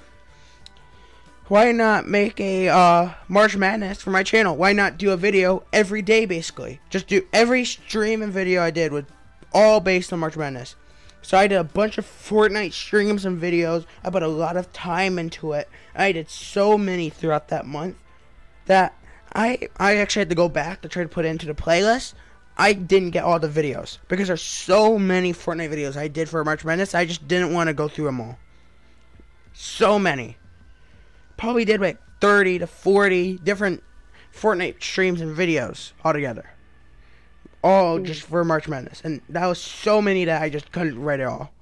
why 1.48 1.72
not 1.72 2.06
make 2.06 2.38
a 2.38 2.68
uh, 2.68 3.10
March 3.28 3.56
Madness 3.56 4.00
for 4.00 4.10
my 4.10 4.22
channel? 4.22 4.56
Why 4.56 4.72
not 4.72 4.98
do 4.98 5.10
a 5.10 5.16
video 5.16 5.64
every 5.72 6.02
day, 6.02 6.24
basically? 6.24 6.80
Just 6.90 7.08
do 7.08 7.26
every 7.32 7.64
stream 7.64 8.22
and 8.22 8.32
video 8.32 8.62
I 8.62 8.70
did 8.70 8.92
was 8.92 9.04
all 9.52 9.80
based 9.80 10.12
on 10.12 10.20
March 10.20 10.36
Madness. 10.36 10.76
So 11.22 11.36
I 11.38 11.46
did 11.46 11.56
a 11.56 11.64
bunch 11.64 11.98
of 11.98 12.06
Fortnite 12.06 12.72
streams 12.72 13.24
and 13.24 13.40
videos. 13.40 13.84
I 14.02 14.10
put 14.10 14.22
a 14.22 14.28
lot 14.28 14.56
of 14.56 14.72
time 14.72 15.18
into 15.18 15.52
it. 15.52 15.68
I 15.94 16.12
did 16.12 16.30
so 16.30 16.78
many 16.78 17.10
throughout 17.10 17.48
that 17.48 17.66
month 17.66 17.96
that 18.66 18.94
I 19.32 19.68
I 19.76 19.96
actually 19.96 20.20
had 20.20 20.28
to 20.30 20.34
go 20.34 20.48
back 20.48 20.80
to 20.82 20.88
try 20.88 21.02
to 21.02 21.08
put 21.08 21.24
into 21.24 21.46
the 21.46 21.54
playlist. 21.54 22.14
I 22.56 22.72
didn't 22.72 23.10
get 23.10 23.24
all 23.24 23.38
the 23.38 23.48
videos 23.48 23.98
because 24.08 24.28
there's 24.28 24.42
so 24.42 24.98
many 24.98 25.32
Fortnite 25.32 25.70
videos 25.70 25.96
I 25.96 26.08
did 26.08 26.28
for 26.28 26.44
March 26.44 26.64
Madness. 26.64 26.94
I 26.94 27.04
just 27.04 27.26
didn't 27.26 27.52
want 27.52 27.68
to 27.68 27.74
go 27.74 27.88
through 27.88 28.06
them 28.06 28.20
all. 28.20 28.38
So 29.52 29.98
many. 29.98 30.36
Probably 31.36 31.64
did 31.64 31.80
like 31.80 31.98
30 32.20 32.58
to 32.60 32.66
40 32.66 33.38
different 33.38 33.82
Fortnite 34.34 34.82
streams 34.82 35.20
and 35.20 35.36
videos 35.36 35.92
altogether. 36.04 36.50
All 37.62 37.98
mm. 37.98 38.04
just 38.04 38.22
for 38.22 38.44
March 38.44 38.68
Madness. 38.68 39.00
And 39.04 39.20
that 39.28 39.46
was 39.46 39.60
so 39.60 40.00
many 40.00 40.24
that 40.24 40.42
I 40.42 40.48
just 40.48 40.72
couldn't 40.72 41.00
write 41.00 41.20
it 41.20 41.24
all. 41.24 41.52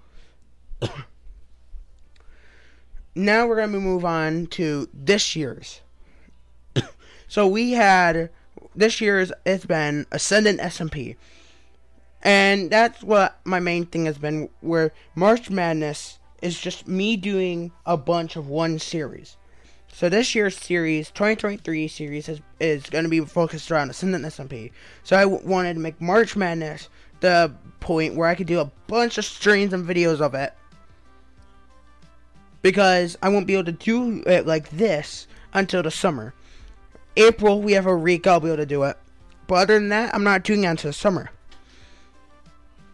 now 3.14 3.46
we're 3.46 3.56
to 3.72 3.80
move 3.80 4.04
on 4.04 4.46
to 4.48 4.88
this 4.92 5.34
year's. 5.34 5.80
so 7.28 7.46
we 7.46 7.72
had 7.72 8.30
this 8.74 9.00
year's 9.00 9.32
it's 9.44 9.66
been 9.66 10.06
Ascendant 10.12 10.60
SMP. 10.60 11.16
And 12.22 12.70
that's 12.70 13.02
what 13.02 13.38
my 13.44 13.60
main 13.60 13.86
thing 13.86 14.06
has 14.06 14.18
been 14.18 14.48
where 14.60 14.92
March 15.14 15.50
Madness 15.50 16.18
is 16.42 16.60
just 16.60 16.88
me 16.88 17.16
doing 17.16 17.72
a 17.86 17.96
bunch 17.96 18.36
of 18.36 18.48
one 18.48 18.78
series. 18.78 19.36
So 19.92 20.08
this 20.08 20.34
year's 20.34 20.56
series, 20.56 21.10
2023 21.10 21.88
series, 21.88 22.28
is, 22.28 22.40
is 22.60 22.84
going 22.84 23.04
to 23.04 23.10
be 23.10 23.20
focused 23.20 23.70
around 23.70 23.90
Ascendant 23.90 24.24
SMP. 24.24 24.70
So 25.02 25.16
I 25.16 25.22
w- 25.22 25.40
wanted 25.44 25.74
to 25.74 25.80
make 25.80 26.00
March 26.00 26.36
Madness 26.36 26.88
the 27.20 27.52
point 27.80 28.14
where 28.14 28.28
I 28.28 28.34
could 28.34 28.46
do 28.46 28.60
a 28.60 28.70
bunch 28.86 29.18
of 29.18 29.24
streams 29.24 29.72
and 29.72 29.86
videos 29.86 30.20
of 30.20 30.34
it. 30.34 30.52
Because 32.62 33.16
I 33.22 33.28
won't 33.28 33.46
be 33.46 33.54
able 33.54 33.64
to 33.64 33.72
do 33.72 34.22
it 34.26 34.46
like 34.46 34.70
this 34.70 35.26
until 35.52 35.82
the 35.82 35.90
summer. 35.90 36.34
April, 37.16 37.60
we 37.60 37.72
have 37.72 37.86
a 37.86 37.96
week, 37.96 38.26
I'll 38.26 38.40
be 38.40 38.48
able 38.48 38.58
to 38.58 38.66
do 38.66 38.84
it. 38.84 38.96
But 39.48 39.54
other 39.56 39.74
than 39.74 39.88
that, 39.88 40.14
I'm 40.14 40.24
not 40.24 40.44
doing 40.44 40.64
it 40.64 40.68
until 40.68 40.90
the 40.90 40.94
summer. 40.94 41.30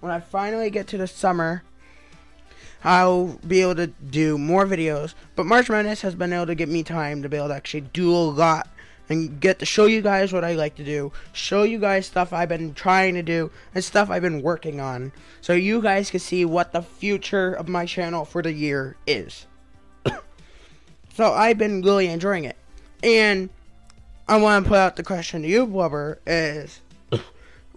When 0.00 0.12
I 0.12 0.20
finally 0.20 0.70
get 0.70 0.86
to 0.88 0.98
the 0.98 1.06
summer, 1.06 1.62
I'll 2.84 3.38
be 3.46 3.62
able 3.62 3.76
to 3.76 3.86
do 3.86 4.36
more 4.36 4.66
videos. 4.66 5.14
But 5.34 5.46
March 5.46 5.70
Madness 5.70 6.02
has 6.02 6.14
been 6.14 6.32
able 6.32 6.46
to 6.46 6.54
give 6.54 6.68
me 6.68 6.82
time 6.82 7.22
to 7.22 7.28
be 7.28 7.38
able 7.38 7.48
to 7.48 7.54
actually 7.54 7.82
do 7.82 8.14
a 8.14 8.16
lot 8.16 8.68
and 9.08 9.40
get 9.40 9.58
to 9.58 9.66
show 9.66 9.86
you 9.86 10.02
guys 10.02 10.32
what 10.32 10.44
I 10.44 10.54
like 10.54 10.76
to 10.76 10.84
do, 10.84 11.12
show 11.32 11.62
you 11.62 11.78
guys 11.78 12.06
stuff 12.06 12.32
I've 12.32 12.48
been 12.48 12.74
trying 12.74 13.14
to 13.14 13.22
do, 13.22 13.50
and 13.74 13.84
stuff 13.84 14.10
I've 14.10 14.22
been 14.22 14.42
working 14.42 14.80
on, 14.80 15.12
so 15.40 15.52
you 15.52 15.82
guys 15.82 16.10
can 16.10 16.20
see 16.20 16.44
what 16.44 16.72
the 16.72 16.82
future 16.82 17.52
of 17.52 17.68
my 17.68 17.84
channel 17.84 18.24
for 18.24 18.42
the 18.42 18.52
year 18.52 18.96
is. 19.06 19.46
so 21.14 21.32
I've 21.32 21.58
been 21.58 21.82
really 21.82 22.08
enjoying 22.08 22.44
it. 22.44 22.56
And 23.02 23.50
I 24.26 24.38
want 24.38 24.64
to 24.64 24.68
put 24.68 24.78
out 24.78 24.96
the 24.96 25.02
question 25.02 25.42
to 25.42 25.48
you, 25.48 25.66
Blubber, 25.66 26.18
is 26.26 26.80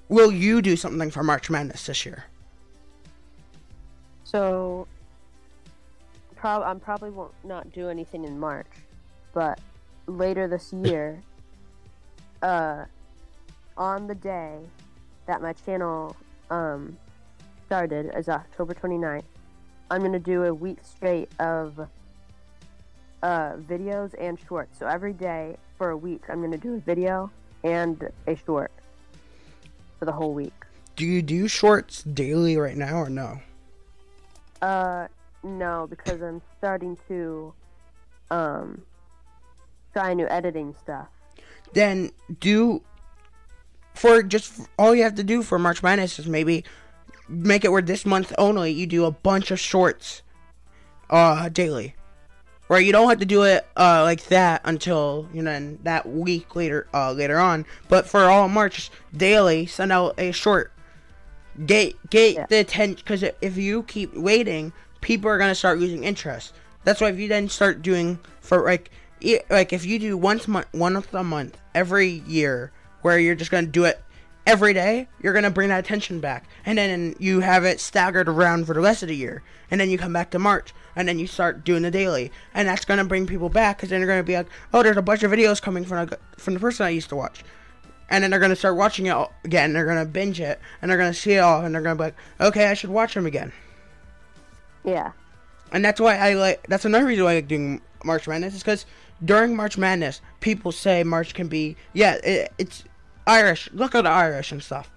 will 0.08 0.32
you 0.32 0.62
do 0.62 0.78
something 0.78 1.12
for 1.12 1.24
March 1.24 1.50
Madness 1.50 1.86
this 1.88 2.06
year? 2.06 2.26
So, 4.24 4.88
prob- 6.38 6.64
I'm 6.64 6.80
probably 6.80 7.10
won't 7.10 7.34
not 7.44 7.72
do 7.74 7.90
anything 7.90 8.24
in 8.24 8.40
March, 8.40 8.72
but 9.34 9.60
later 10.06 10.48
this 10.48 10.72
year, 10.84 11.22
uh, 12.42 12.86
on 13.78 14.08
the 14.08 14.16
day 14.16 14.60
that 15.26 15.42
my 15.42 15.54
channel 15.54 16.16
um 16.50 16.98
started, 17.66 18.10
as 18.12 18.30
October 18.30 18.74
29th, 18.74 19.24
I'm 19.92 20.02
gonna 20.02 20.20
do 20.20 20.44
a 20.44 20.54
week 20.54 20.78
straight 20.84 21.30
of 21.40 21.80
uh 23.24 23.54
videos 23.58 24.14
and 24.20 24.40
shorts. 24.48 24.80
So 24.80 24.88
every 24.88 25.14
day 25.14 25.58
for 25.78 25.90
a 25.90 25.98
week, 25.98 26.24
I'm 26.30 26.42
gonna 26.42 26.58
do 26.58 26.76
a 26.76 26.80
video 26.80 27.30
and 27.64 28.10
a 28.28 28.36
short 28.36 28.72
for 30.00 30.06
the 30.06 30.12
whole 30.12 30.34
week. 30.34 30.54
Do 30.96 31.06
you 31.06 31.22
do 31.22 31.48
shorts 31.48 32.04
daily 32.04 32.58
right 32.58 32.78
now 32.78 32.98
or 32.98 33.10
no? 33.10 33.40
Uh, 34.62 35.08
no, 35.44 35.88
because 35.90 36.22
I'm 36.22 36.42
starting 36.58 36.98
to, 37.08 37.54
um, 38.32 38.84
try 39.94 40.14
new 40.14 40.28
editing 40.30 40.76
stuff. 40.82 41.08
Then 41.74 42.12
do 42.40 42.82
for 43.94 44.22
just 44.22 44.62
all 44.78 44.94
you 44.94 45.04
have 45.04 45.16
to 45.16 45.24
do 45.24 45.42
for 45.44 45.58
March 45.58 45.82
Madness 45.82 46.20
is 46.20 46.28
maybe 46.28 46.64
make 47.28 47.66
it 47.66 47.72
where 47.72 47.82
this 47.82 48.06
month 48.06 48.32
only 48.38 48.72
you 48.72 48.86
do 48.88 49.06
a 49.06 49.12
bunch 49.12 49.52
of 49.52 49.60
shorts 49.60 50.22
uh 51.10 51.50
daily. 51.50 51.96
Right, 52.70 52.86
you 52.86 52.92
don't 52.92 53.10
have 53.10 53.20
to 53.20 53.26
do 53.26 53.44
it 53.44 53.66
uh 53.76 54.04
like 54.04 54.26
that 54.28 54.62
until 54.66 55.28
you 55.34 55.42
know 55.42 55.78
that 55.84 56.08
week 56.08 56.56
later 56.56 56.88
uh 56.94 57.12
later 57.14 57.40
on. 57.40 57.66
But 57.90 58.08
for 58.08 58.26
all 58.26 58.46
of 58.46 58.52
March 58.52 58.90
daily, 59.16 59.66
send 59.66 59.92
out 59.92 60.16
a 60.20 60.32
short. 60.32 60.72
Get 61.66 62.10
get 62.10 62.36
Yeah. 62.36 62.46
the 62.48 62.58
attention 62.60 62.98
because 63.04 63.24
if 63.42 63.58
you 63.58 63.84
keep 63.84 64.14
waiting, 64.14 64.74
people 65.02 65.30
are 65.30 65.38
gonna 65.38 65.56
start 65.56 65.80
losing 65.80 66.04
interest. 66.04 66.54
That's 66.84 67.02
why 67.02 67.10
if 67.10 67.20
you 67.20 67.28
then 67.28 67.50
start 67.50 67.82
doing 67.82 68.20
for 68.42 68.64
like 68.64 68.90
like 69.50 69.74
if 69.74 69.86
you 69.86 70.00
do 70.00 70.18
once 70.18 70.48
month, 70.48 70.68
once 70.74 71.08
a 71.14 71.24
month 71.24 71.58
every 71.74 72.08
year, 72.28 72.72
where 73.02 73.18
you're 73.18 73.36
just 73.36 73.52
gonna 73.52 73.68
do 73.68 73.86
it 73.86 74.02
every 74.46 74.74
day, 74.74 75.08
you're 75.22 75.34
gonna 75.34 75.50
bring 75.50 75.70
that 75.70 75.84
attention 75.84 76.20
back, 76.20 76.46
and 76.66 76.78
then 76.78 77.16
you 77.20 77.42
have 77.42 77.66
it 77.66 77.80
staggered 77.80 78.30
around 78.30 78.66
for 78.66 78.74
the 78.74 78.80
rest 78.80 79.04
of 79.04 79.10
the 79.10 79.16
year, 79.16 79.44
and 79.70 79.82
then 79.82 79.90
you 79.90 79.98
come 79.98 80.14
back 80.14 80.30
to 80.30 80.40
March, 80.40 80.74
and 80.96 81.08
then 81.08 81.20
you 81.20 81.28
start 81.28 81.66
doing 81.66 81.84
the 81.84 81.92
daily, 81.92 82.32
and 82.54 82.68
that's 82.68 82.86
gonna 82.86 83.04
bring 83.04 83.28
people 83.28 83.50
back, 83.50 83.78
because 83.78 83.90
then 83.90 84.00
they're 84.00 84.08
gonna 84.08 84.24
be 84.24 84.38
like, 84.38 84.48
oh, 84.74 84.84
there's 84.84 84.98
a 84.98 85.02
bunch 85.02 85.24
of 85.24 85.32
videos 85.32 85.62
coming 85.62 85.84
from 85.84 86.08
a, 86.10 86.40
from 86.40 86.54
the 86.54 86.60
person 86.60 86.86
I 86.86 86.90
used 86.90 87.10
to 87.10 87.16
watch. 87.16 87.44
And 88.10 88.24
then 88.24 88.32
they're 88.32 88.40
gonna 88.40 88.56
start 88.56 88.78
watching 88.78 89.08
it 89.08 89.28
again. 89.44 89.74
They're 89.74 89.86
gonna 89.86 90.06
binge 90.06 90.40
it, 90.40 90.62
and 90.82 90.90
they're 90.90 90.98
gonna 90.98 91.14
see 91.14 91.34
it 91.34 91.40
all, 91.40 91.66
and 91.66 91.76
they're 91.76 91.82
gonna 91.82 91.96
be 91.96 92.04
like, 92.04 92.16
"Okay, 92.40 92.68
I 92.68 92.74
should 92.74 92.90
watch 92.90 93.16
them 93.16 93.26
again." 93.26 93.52
Yeah. 94.88 95.12
and 95.74 95.84
that's 95.86 96.00
why 96.00 96.18
I 96.18 96.34
like. 96.34 96.66
That's 96.68 96.86
another 96.86 97.06
reason 97.06 97.26
why 97.26 97.32
I 97.32 97.36
like 97.36 97.48
doing 97.48 97.82
March 98.06 98.28
Madness 98.28 98.56
is 98.56 98.64
because 98.64 98.86
during 99.24 99.56
March 99.56 99.78
Madness, 99.78 100.22
people 100.40 100.72
say 100.72 101.04
March 101.04 101.34
can 101.34 101.48
be 101.48 101.76
yeah, 101.94 102.14
it, 102.24 102.52
it's 102.58 102.84
Irish. 103.28 103.70
Look 103.74 103.94
at 103.96 104.06
the 104.06 104.10
Irish 104.10 104.52
and 104.54 104.64
stuff. 104.64 104.90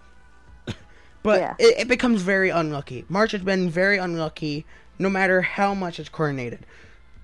but 1.23 1.40
Yeah. 1.40 1.54
it, 1.59 1.80
it 1.80 1.88
becomes 1.88 2.23
very 2.23 2.50
unlucky. 2.50 3.04
March 3.09 3.32
has 3.32 3.42
been 3.42 3.68
very 3.68 3.99
unlucky, 3.99 4.64
no 4.99 5.11
matter 5.11 5.42
how 5.42 5.75
much 5.75 5.99
it's 5.99 6.09
coordinated. 6.09 6.64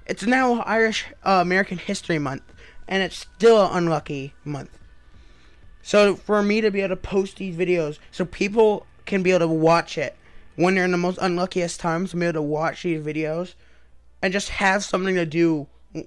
It's 0.06 0.25
now 0.25 0.61
Irish 0.62 1.04
uh, 1.25 1.38
American 1.42 1.78
History 1.78 2.18
Month, 2.18 2.42
and 2.88 3.02
it's 3.02 3.16
still 3.16 3.64
an 3.64 3.76
unlucky 3.78 4.35
month. 4.44 4.76
So 5.82 6.16
for 6.16 6.42
me 6.42 6.61
to 6.62 6.70
be 6.73 6.80
able 6.80 6.96
to 6.96 7.00
post 7.00 7.37
these 7.37 7.54
videos, 7.54 7.99
so 8.11 8.25
people 8.25 8.87
can 9.04 9.23
be 9.23 9.30
able 9.30 9.46
to 9.46 9.49
watch 9.49 9.96
it 9.99 10.16
when 10.56 10.75
they're 10.75 10.84
in 10.84 10.90
the 10.90 10.96
most 10.96 11.18
unluckiest 11.20 11.80
times, 11.80 12.10
to 12.10 12.16
be 12.16 12.26
able 12.26 12.34
to 12.34 12.42
watch 12.42 12.82
these 12.82 13.04
videos, 13.04 13.54
and 14.20 14.32
just 14.32 14.48
have 14.48 14.84
something 14.84 15.14
to 15.14 15.26
do 15.26 15.66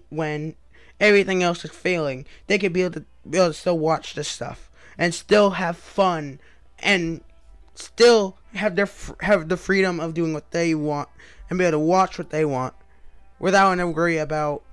when 0.10 0.56
everything 1.00 1.42
else 1.42 1.64
is 1.64 1.72
failing. 1.72 2.26
They 2.48 2.58
could 2.58 2.74
be 2.74 2.84
able 2.84 2.96
to 2.96 3.06
be 3.30 3.38
able 3.38 3.50
to 3.50 3.54
still 3.54 3.80
watch 3.80 4.16
this 4.16 4.28
stuff 4.28 4.70
and 4.98 5.14
still 5.14 5.52
have 5.52 5.78
fun 5.78 6.40
and 6.80 7.22
still 7.76 8.38
have 8.54 8.76
their 8.76 8.90
have 9.22 9.50
the 9.50 9.58
freedom 9.58 10.00
of 10.00 10.14
doing 10.14 10.34
what 10.34 10.52
they 10.52 10.76
want 10.76 11.10
and 11.50 11.58
be 11.58 11.66
able 11.66 11.80
to 11.80 11.80
watch 11.80 12.18
what 12.18 12.30
they 12.30 12.46
want 12.46 12.74
without 13.40 13.76
to 13.76 13.88
worry 13.88 14.18
about 14.18 14.64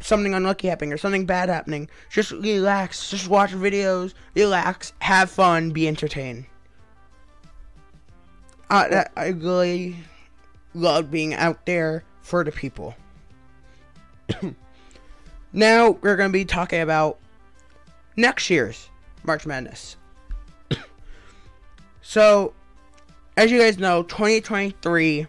something 0.00 0.34
unlucky 0.34 0.68
happening 0.68 0.92
or 0.92 0.98
something 0.98 1.24
bad 1.24 1.48
happening. 1.48 1.88
Just 2.10 2.30
relax, 2.32 3.10
just 3.10 3.28
watch 3.28 3.52
videos, 3.52 4.12
relax, 4.34 4.92
have 4.98 5.30
fun, 5.30 5.70
be 5.70 5.88
entertained. 5.88 6.46
That, 8.68 9.12
I 9.16 9.28
really 9.28 9.96
love 10.74 11.10
being 11.10 11.34
out 11.34 11.66
there 11.66 12.04
for 12.22 12.44
the 12.44 12.52
people. 12.52 12.94
now 15.52 15.90
we're 15.90 16.16
going 16.16 16.30
to 16.30 16.32
be 16.32 16.44
talking 16.44 16.80
about 16.80 17.18
next 18.16 18.50
year's 18.50 18.88
March 19.24 19.46
Madness. 19.46 19.96
so, 22.02 22.52
as 23.36 23.50
you 23.50 23.58
guys 23.58 23.78
know, 23.78 24.02
2023 24.04 25.26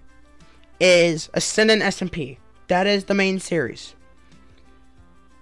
is 0.79 1.29
Ascendant 1.33 1.81
SMP. 1.83 2.38
That 2.67 2.88
is 2.88 3.05
the 3.05 3.13
main 3.13 3.39
series. 3.39 3.95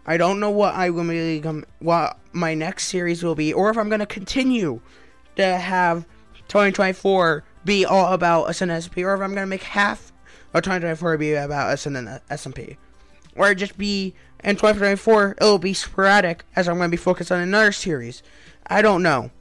I 0.06 0.18
don't 0.18 0.40
know 0.40 0.50
what 0.50 0.74
I 0.76 0.90
will 0.90 1.08
be 1.08 1.40
com- 1.40 1.66
what 1.80 2.20
my 2.34 2.54
next 2.54 2.88
series 2.88 3.24
will 3.24 3.36
be, 3.36 3.54
or 3.54 3.70
if 3.70 3.78
I'm 3.78 3.90
gonna 3.90 4.06
continue 4.06 4.82
to 5.38 5.46
have 5.46 6.06
2024 6.50 7.44
be 7.66 7.86
all 7.86 8.14
about 8.14 8.50
Ascendant 8.50 8.84
SMP, 8.84 9.04
or 9.04 9.14
if 9.14 9.22
I'm 9.22 9.34
gonna 9.34 9.46
make 9.46 9.64
half 9.64 10.12
of 10.54 10.64
2024 10.64 11.18
be 11.18 11.34
about 11.34 11.74
Ascendant 11.74 12.22
SMP, 12.30 12.78
or 13.36 13.54
just 13.54 13.78
be 13.78 14.14
in 14.44 14.56
2024 14.56 15.36
it'll 15.40 15.58
be 15.58 15.74
sporadic 15.74 16.44
as 16.56 16.68
I'm 16.68 16.78
gonna 16.78 16.90
be 16.90 16.98
focused 16.98 17.32
on 17.32 17.40
another 17.40 17.72
series. 17.72 18.24
I 18.68 18.82
don't 18.82 19.04
know, 19.04 19.32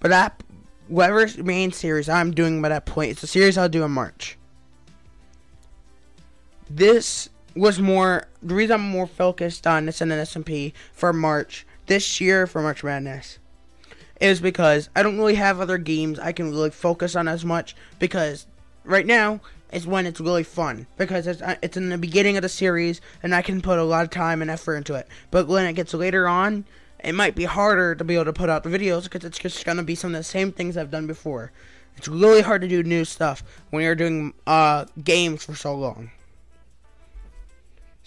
but 0.00 0.08
that 0.08 0.42
whatever 0.88 1.26
main 1.42 1.72
series 1.72 2.08
I'm 2.08 2.32
doing 2.32 2.60
by 2.60 2.68
that 2.70 2.86
point, 2.86 3.12
it's 3.12 3.22
a 3.22 3.26
series 3.26 3.56
I'll 3.56 3.68
do 3.68 3.84
in 3.84 3.90
March. 3.90 4.36
This 6.68 7.28
was 7.54 7.78
more 7.78 8.28
the 8.42 8.54
reason 8.54 8.74
I'm 8.74 8.88
more 8.88 9.06
focused 9.06 9.66
on 9.66 9.86
this 9.86 10.00
and 10.00 10.10
SMP 10.10 10.72
for 10.92 11.12
March 11.12 11.66
this 11.86 12.20
year 12.20 12.46
for 12.46 12.62
March 12.62 12.82
Madness 12.82 13.38
is 14.22 14.40
because 14.40 14.88
I 14.94 15.02
don't 15.02 15.18
really 15.18 15.34
have 15.34 15.60
other 15.60 15.78
games 15.78 16.18
I 16.18 16.30
can 16.32 16.50
really 16.50 16.70
focus 16.70 17.16
on 17.16 17.26
as 17.26 17.44
much 17.44 17.74
because 17.98 18.46
right 18.84 19.04
now 19.04 19.40
is 19.72 19.84
when 19.84 20.06
it's 20.06 20.20
really 20.20 20.44
fun 20.44 20.86
because 20.96 21.26
it's 21.26 21.42
uh, 21.42 21.56
it's 21.60 21.76
in 21.76 21.88
the 21.88 21.98
beginning 21.98 22.36
of 22.36 22.42
the 22.42 22.48
series 22.48 23.00
and 23.22 23.34
I 23.34 23.42
can 23.42 23.60
put 23.60 23.80
a 23.80 23.84
lot 23.84 24.04
of 24.04 24.10
time 24.10 24.40
and 24.40 24.50
effort 24.50 24.76
into 24.76 24.94
it. 24.94 25.08
But 25.32 25.48
when 25.48 25.66
it 25.66 25.72
gets 25.72 25.92
later 25.92 26.28
on, 26.28 26.64
it 27.02 27.14
might 27.14 27.34
be 27.34 27.44
harder 27.44 27.96
to 27.96 28.04
be 28.04 28.14
able 28.14 28.26
to 28.26 28.32
put 28.32 28.48
out 28.48 28.62
the 28.62 28.70
videos 28.70 29.04
because 29.04 29.24
it's 29.24 29.38
just 29.38 29.64
gonna 29.64 29.82
be 29.82 29.96
some 29.96 30.14
of 30.14 30.20
the 30.20 30.24
same 30.24 30.52
things 30.52 30.76
I've 30.76 30.92
done 30.92 31.08
before. 31.08 31.50
It's 31.96 32.06
really 32.06 32.42
hard 32.42 32.62
to 32.62 32.68
do 32.68 32.84
new 32.84 33.04
stuff 33.04 33.42
when 33.70 33.82
you're 33.82 33.96
doing 33.96 34.34
uh 34.46 34.84
games 35.02 35.44
for 35.44 35.56
so 35.56 35.74
long. 35.74 36.12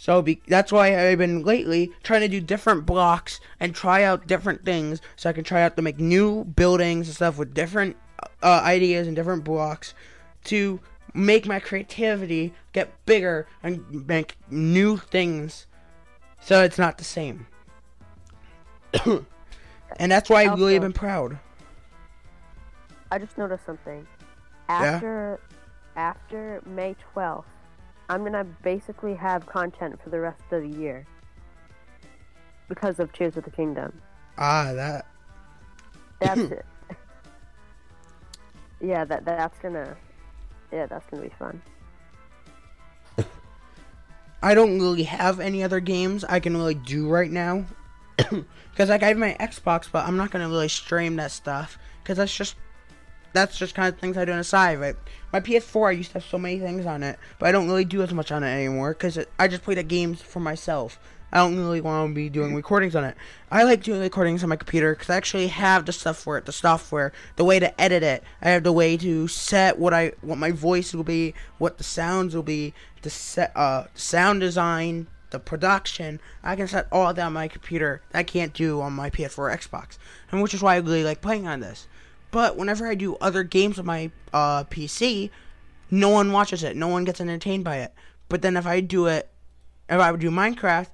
So 0.05 0.21
be, 0.21 0.39
that's 0.47 0.71
why 0.71 0.95
I've 0.95 1.17
been 1.17 1.41
lately 1.41 1.91
trying 2.03 2.21
to 2.21 2.27
do 2.27 2.39
different 2.39 2.85
blocks 2.85 3.39
and 3.59 3.73
try 3.73 4.03
out 4.03 4.27
different 4.27 4.63
things, 4.63 5.01
so 5.15 5.31
I 5.31 5.33
can 5.33 5.43
try 5.43 5.63
out 5.63 5.75
to 5.77 5.81
make 5.81 5.99
new 5.99 6.43
buildings 6.43 7.07
and 7.07 7.15
stuff 7.15 7.39
with 7.39 7.55
different 7.55 7.97
uh, 8.43 8.61
ideas 8.63 9.07
and 9.07 9.15
different 9.15 9.43
blocks 9.43 9.95
to 10.43 10.79
make 11.15 11.47
my 11.47 11.59
creativity 11.59 12.53
get 12.71 12.93
bigger 13.07 13.47
and 13.63 14.05
make 14.07 14.37
new 14.51 14.97
things, 14.97 15.65
so 16.39 16.61
it's 16.61 16.77
not 16.77 16.99
the 16.99 17.03
same. 17.03 17.47
and 19.05 20.11
that's 20.11 20.29
why 20.29 20.43
I've 20.43 20.59
really 20.59 20.77
been 20.77 20.93
proud. 20.93 21.39
I 23.09 23.17
just 23.17 23.39
noticed 23.39 23.65
something. 23.65 24.05
After 24.69 25.39
after 25.95 26.61
May 26.63 26.95
12th, 27.15 27.45
I'm 28.09 28.23
gonna 28.23 28.43
basically 28.43 29.15
have 29.15 29.45
content 29.45 30.01
for 30.01 30.09
the 30.09 30.19
rest 30.19 30.41
of 30.51 30.61
the 30.61 30.69
year 30.69 31.05
because 32.67 32.99
of 32.99 33.11
Tears 33.13 33.37
of 33.37 33.43
the 33.43 33.51
Kingdom. 33.51 33.99
Ah, 34.37 34.71
that. 34.73 35.05
That's 36.19 36.39
it. 36.51 36.65
Yeah, 38.81 39.05
that 39.05 39.25
that's 39.25 39.57
gonna. 39.59 39.95
Yeah, 40.71 40.85
that's 40.85 41.05
gonna 41.09 41.23
be 41.23 41.33
fun. 41.39 41.61
I 44.43 44.53
don't 44.53 44.79
really 44.79 45.03
have 45.03 45.39
any 45.39 45.63
other 45.63 45.79
games 45.79 46.23
I 46.23 46.39
can 46.39 46.55
really 46.55 46.75
do 46.75 47.09
right 47.09 47.31
now. 47.31 47.65
Because 48.71 48.89
like 48.89 49.03
I 49.03 49.07
have 49.07 49.17
my 49.17 49.37
Xbox, 49.39 49.87
but 49.89 50.05
I'm 50.05 50.17
not 50.17 50.31
gonna 50.31 50.49
really 50.49 50.67
stream 50.67 51.15
that 51.15 51.31
stuff. 51.31 51.79
Because 52.03 52.17
that's 52.17 52.35
just 52.35 52.57
that's 53.35 53.57
just 53.57 53.75
kind 53.75 53.93
of 53.93 53.99
things 53.99 54.17
I 54.17 54.25
do 54.25 54.31
on 54.31 54.39
the 54.39 54.43
side. 54.43 54.79
Right? 54.79 54.95
My 55.31 55.39
PS4, 55.39 55.89
I 55.89 55.91
used 55.91 56.11
to 56.11 56.15
have 56.15 56.25
so 56.25 56.37
many 56.37 56.59
things 56.59 56.85
on 56.85 57.03
it, 57.03 57.19
but 57.37 57.47
I 57.47 57.51
don't 57.51 57.67
really 57.67 57.85
do 57.85 58.01
as 58.01 58.13
much 58.13 58.31
on 58.31 58.43
it 58.43 58.47
anymore. 58.47 58.93
Because 58.93 59.19
I 59.37 59.47
just 59.47 59.63
play 59.63 59.75
the 59.75 59.83
games 59.83 60.21
for 60.21 60.39
myself. 60.39 60.97
I 61.31 61.39
don't 61.39 61.57
really 61.57 61.81
want 61.81 62.11
to 62.11 62.15
be 62.15 62.29
doing 62.29 62.55
recordings 62.55 62.95
on 62.95 63.03
it. 63.03 63.17
I 63.51 63.63
like 63.63 63.83
doing 63.83 63.99
recordings 63.99 64.41
on 64.41 64.49
my 64.49 64.55
computer 64.55 64.93
because 64.93 65.09
I 65.09 65.17
actually 65.17 65.47
have 65.47 65.85
the 65.85 65.91
stuff 65.91 66.17
for 66.17 66.37
it, 66.37 66.45
the 66.45 66.53
software, 66.53 67.11
the 67.35 67.43
way 67.43 67.59
to 67.59 67.81
edit 67.81 68.03
it. 68.03 68.23
I 68.41 68.51
have 68.51 68.63
the 68.63 68.71
way 68.71 68.95
to 68.95 69.27
set 69.27 69.77
what 69.77 69.93
I 69.93 70.13
what 70.21 70.37
my 70.37 70.51
voice 70.51 70.93
will 70.93 71.03
be, 71.03 71.33
what 71.57 71.77
the 71.77 71.83
sounds 71.83 72.35
will 72.35 72.43
be, 72.43 72.73
the 73.01 73.09
set 73.09 73.51
uh 73.53 73.87
sound 73.95 74.39
design, 74.39 75.07
the 75.31 75.39
production. 75.39 76.21
I 76.41 76.55
can 76.55 76.69
set 76.69 76.87
all 76.89 77.13
that 77.13 77.25
on 77.25 77.33
my 77.33 77.49
computer. 77.49 78.01
I 78.13 78.23
can't 78.23 78.53
do 78.53 78.79
on 78.79 78.93
my 78.93 79.09
PS4 79.09 79.37
or 79.37 79.49
Xbox, 79.49 79.97
and 80.31 80.41
which 80.41 80.53
is 80.53 80.61
why 80.61 80.75
I 80.75 80.77
really 80.77 81.03
like 81.03 81.21
playing 81.21 81.47
on 81.47 81.59
this. 81.59 81.87
But 82.35 82.57
whenever 82.57 82.85
I 82.85 82.95
do 82.95 83.15
other 83.21 83.43
games 83.43 83.79
on 83.79 83.85
my 83.85 84.11
uh, 84.33 84.65
PC, 84.65 85.29
no 85.89 86.09
one 86.09 86.33
watches 86.33 86.63
it. 86.63 86.75
No 86.75 86.89
one 86.89 87.05
gets 87.05 87.21
entertained 87.21 87.63
by 87.63 87.77
it. 87.77 87.93
But 88.27 88.41
then 88.41 88.57
if 88.57 88.67
I 88.67 88.81
do 88.81 89.05
it, 89.05 89.29
if 89.87 89.97
I 89.97 90.11
would 90.11 90.19
do 90.19 90.29
Minecraft, 90.29 90.89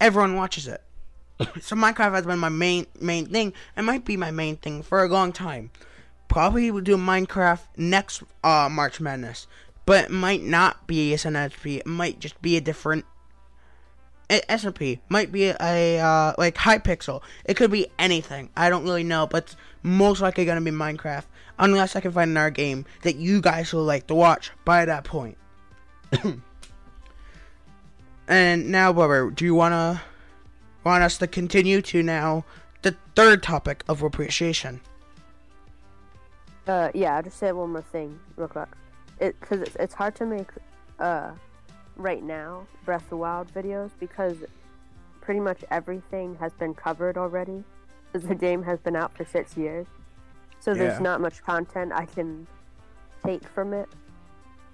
everyone 0.00 0.36
watches 0.36 0.66
it. 0.66 0.82
so 1.60 1.76
Minecraft 1.76 2.14
has 2.14 2.24
been 2.24 2.38
my 2.38 2.48
main 2.48 2.86
main 2.98 3.26
thing. 3.26 3.52
It 3.76 3.82
might 3.82 4.06
be 4.06 4.16
my 4.16 4.30
main 4.30 4.56
thing 4.56 4.82
for 4.82 5.04
a 5.04 5.06
long 5.06 5.34
time. 5.34 5.70
Probably 6.28 6.70
will 6.70 6.80
do 6.80 6.96
Minecraft 6.96 7.60
next 7.76 8.22
uh, 8.42 8.70
March 8.72 8.98
Madness, 8.98 9.46
but 9.84 10.06
it 10.06 10.10
might 10.10 10.44
not 10.44 10.86
be 10.86 11.12
a 11.12 11.18
SNSP. 11.18 11.76
It 11.80 11.86
might 11.86 12.20
just 12.20 12.40
be 12.40 12.56
a 12.56 12.62
different 12.62 13.04
SMP. 14.30 15.00
Might 15.10 15.30
be 15.30 15.48
a 15.48 16.00
uh, 16.00 16.32
like 16.38 16.54
Hypixel. 16.54 17.22
It 17.44 17.58
could 17.58 17.70
be 17.70 17.88
anything. 17.98 18.48
I 18.56 18.70
don't 18.70 18.84
really 18.84 19.04
know, 19.04 19.26
but 19.26 19.54
most 19.86 20.20
likely 20.20 20.44
gonna 20.44 20.60
be 20.60 20.72
Minecraft, 20.72 21.24
unless 21.58 21.96
I 21.96 22.00
can 22.00 22.12
find 22.12 22.30
another 22.30 22.50
game 22.50 22.84
that 23.02 23.16
you 23.16 23.40
guys 23.40 23.72
will 23.72 23.84
like 23.84 24.08
to 24.08 24.14
watch 24.14 24.50
by 24.64 24.84
that 24.84 25.04
point. 25.04 25.38
and 28.28 28.68
now, 28.70 28.92
Blubber, 28.92 29.30
do 29.30 29.44
you 29.44 29.54
wanna 29.54 30.02
want 30.84 31.04
us 31.04 31.18
to 31.18 31.26
continue 31.26 31.80
to 31.82 32.02
now 32.02 32.44
the 32.82 32.96
third 33.14 33.42
topic 33.42 33.84
of 33.88 34.02
appreciation? 34.02 34.80
Uh, 36.66 36.90
yeah, 36.92 37.16
I'll 37.16 37.22
just 37.22 37.38
say 37.38 37.52
one 37.52 37.70
more 37.70 37.82
thing 37.82 38.18
real 38.36 38.48
quick. 38.48 38.68
It 39.20 39.38
because 39.40 39.62
it's, 39.62 39.76
it's 39.76 39.94
hard 39.94 40.16
to 40.16 40.26
make 40.26 40.48
uh 40.98 41.30
right 41.96 42.22
now 42.22 42.66
Breath 42.84 43.04
of 43.04 43.10
the 43.10 43.16
Wild 43.16 43.52
videos 43.54 43.90
because 44.00 44.36
pretty 45.20 45.40
much 45.40 45.64
everything 45.70 46.34
has 46.36 46.52
been 46.54 46.74
covered 46.74 47.16
already, 47.16 47.64
the 48.22 48.34
game 48.34 48.62
has 48.62 48.78
been 48.80 48.96
out 48.96 49.16
for 49.16 49.24
six 49.24 49.56
years. 49.56 49.86
So 50.60 50.74
there's 50.74 50.94
Yeah. 50.94 51.02
not 51.02 51.20
much 51.20 51.42
content 51.42 51.92
I 51.94 52.06
can 52.06 52.46
take 53.24 53.44
from 53.48 53.72
it 53.72 53.88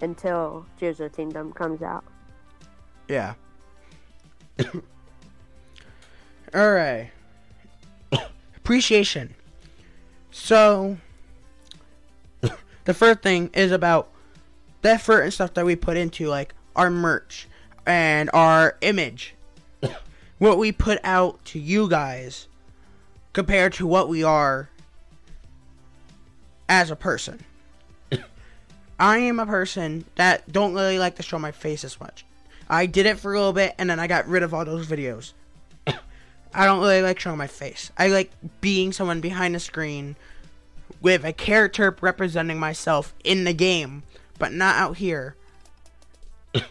until 0.01 0.65
Tears 0.79 0.99
of 0.99 1.11
the 1.11 1.15
Kingdom 1.15 1.53
comes 1.53 1.81
out. 1.81 2.03
Yeah. 3.07 3.33
All 6.53 6.71
right. 6.71 7.11
Appreciation. 8.57 9.33
So, 10.31 10.97
the 12.85 12.93
first 12.93 13.21
thing 13.21 13.49
is 13.53 13.71
about 13.71 14.09
the 14.81 14.91
effort 14.91 15.21
and 15.21 15.33
stuff 15.33 15.53
that 15.55 15.65
we 15.65 15.75
put 15.75 15.97
into 15.97 16.27
like 16.27 16.53
our 16.75 16.89
merch 16.89 17.47
and 17.85 18.29
our 18.33 18.77
image. 18.81 19.35
what 20.39 20.57
we 20.57 20.71
put 20.71 20.99
out 21.03 21.43
to 21.45 21.59
you 21.59 21.87
guys 21.89 22.47
compared 23.33 23.73
to 23.73 23.87
what 23.87 24.07
we 24.07 24.23
are 24.23 24.69
as 26.69 26.91
a 26.91 26.95
person. 26.95 27.43
I 28.99 29.17
am 29.17 29.39
a 29.39 29.45
person 29.45 30.05
that 30.15 30.51
don't 30.51 30.73
really 30.73 30.99
like 30.99 31.15
to 31.15 31.23
show 31.23 31.39
my 31.39 31.51
face 31.51 31.83
as 31.83 31.99
much. 31.99 32.25
I 32.69 32.85
did 32.85 33.05
it 33.05 33.19
for 33.19 33.33
a 33.33 33.37
little 33.37 33.53
bit 33.53 33.75
and 33.77 33.89
then 33.89 33.99
I 33.99 34.07
got 34.07 34.27
rid 34.27 34.43
of 34.43 34.53
all 34.53 34.63
those 34.65 34.87
videos. 34.87 35.33
I 35.87 36.65
don't 36.65 36.79
really 36.79 37.01
like 37.01 37.19
showing 37.19 37.37
my 37.37 37.47
face. 37.47 37.91
I 37.97 38.07
like 38.07 38.31
being 38.61 38.93
someone 38.93 39.19
behind 39.19 39.55
the 39.55 39.59
screen 39.59 40.15
with 41.01 41.25
a 41.25 41.33
character 41.33 41.95
representing 41.99 42.59
myself 42.59 43.13
in 43.23 43.43
the 43.43 43.53
game, 43.53 44.03
but 44.39 44.53
not 44.53 44.75
out 44.77 44.97
here. 44.97 45.35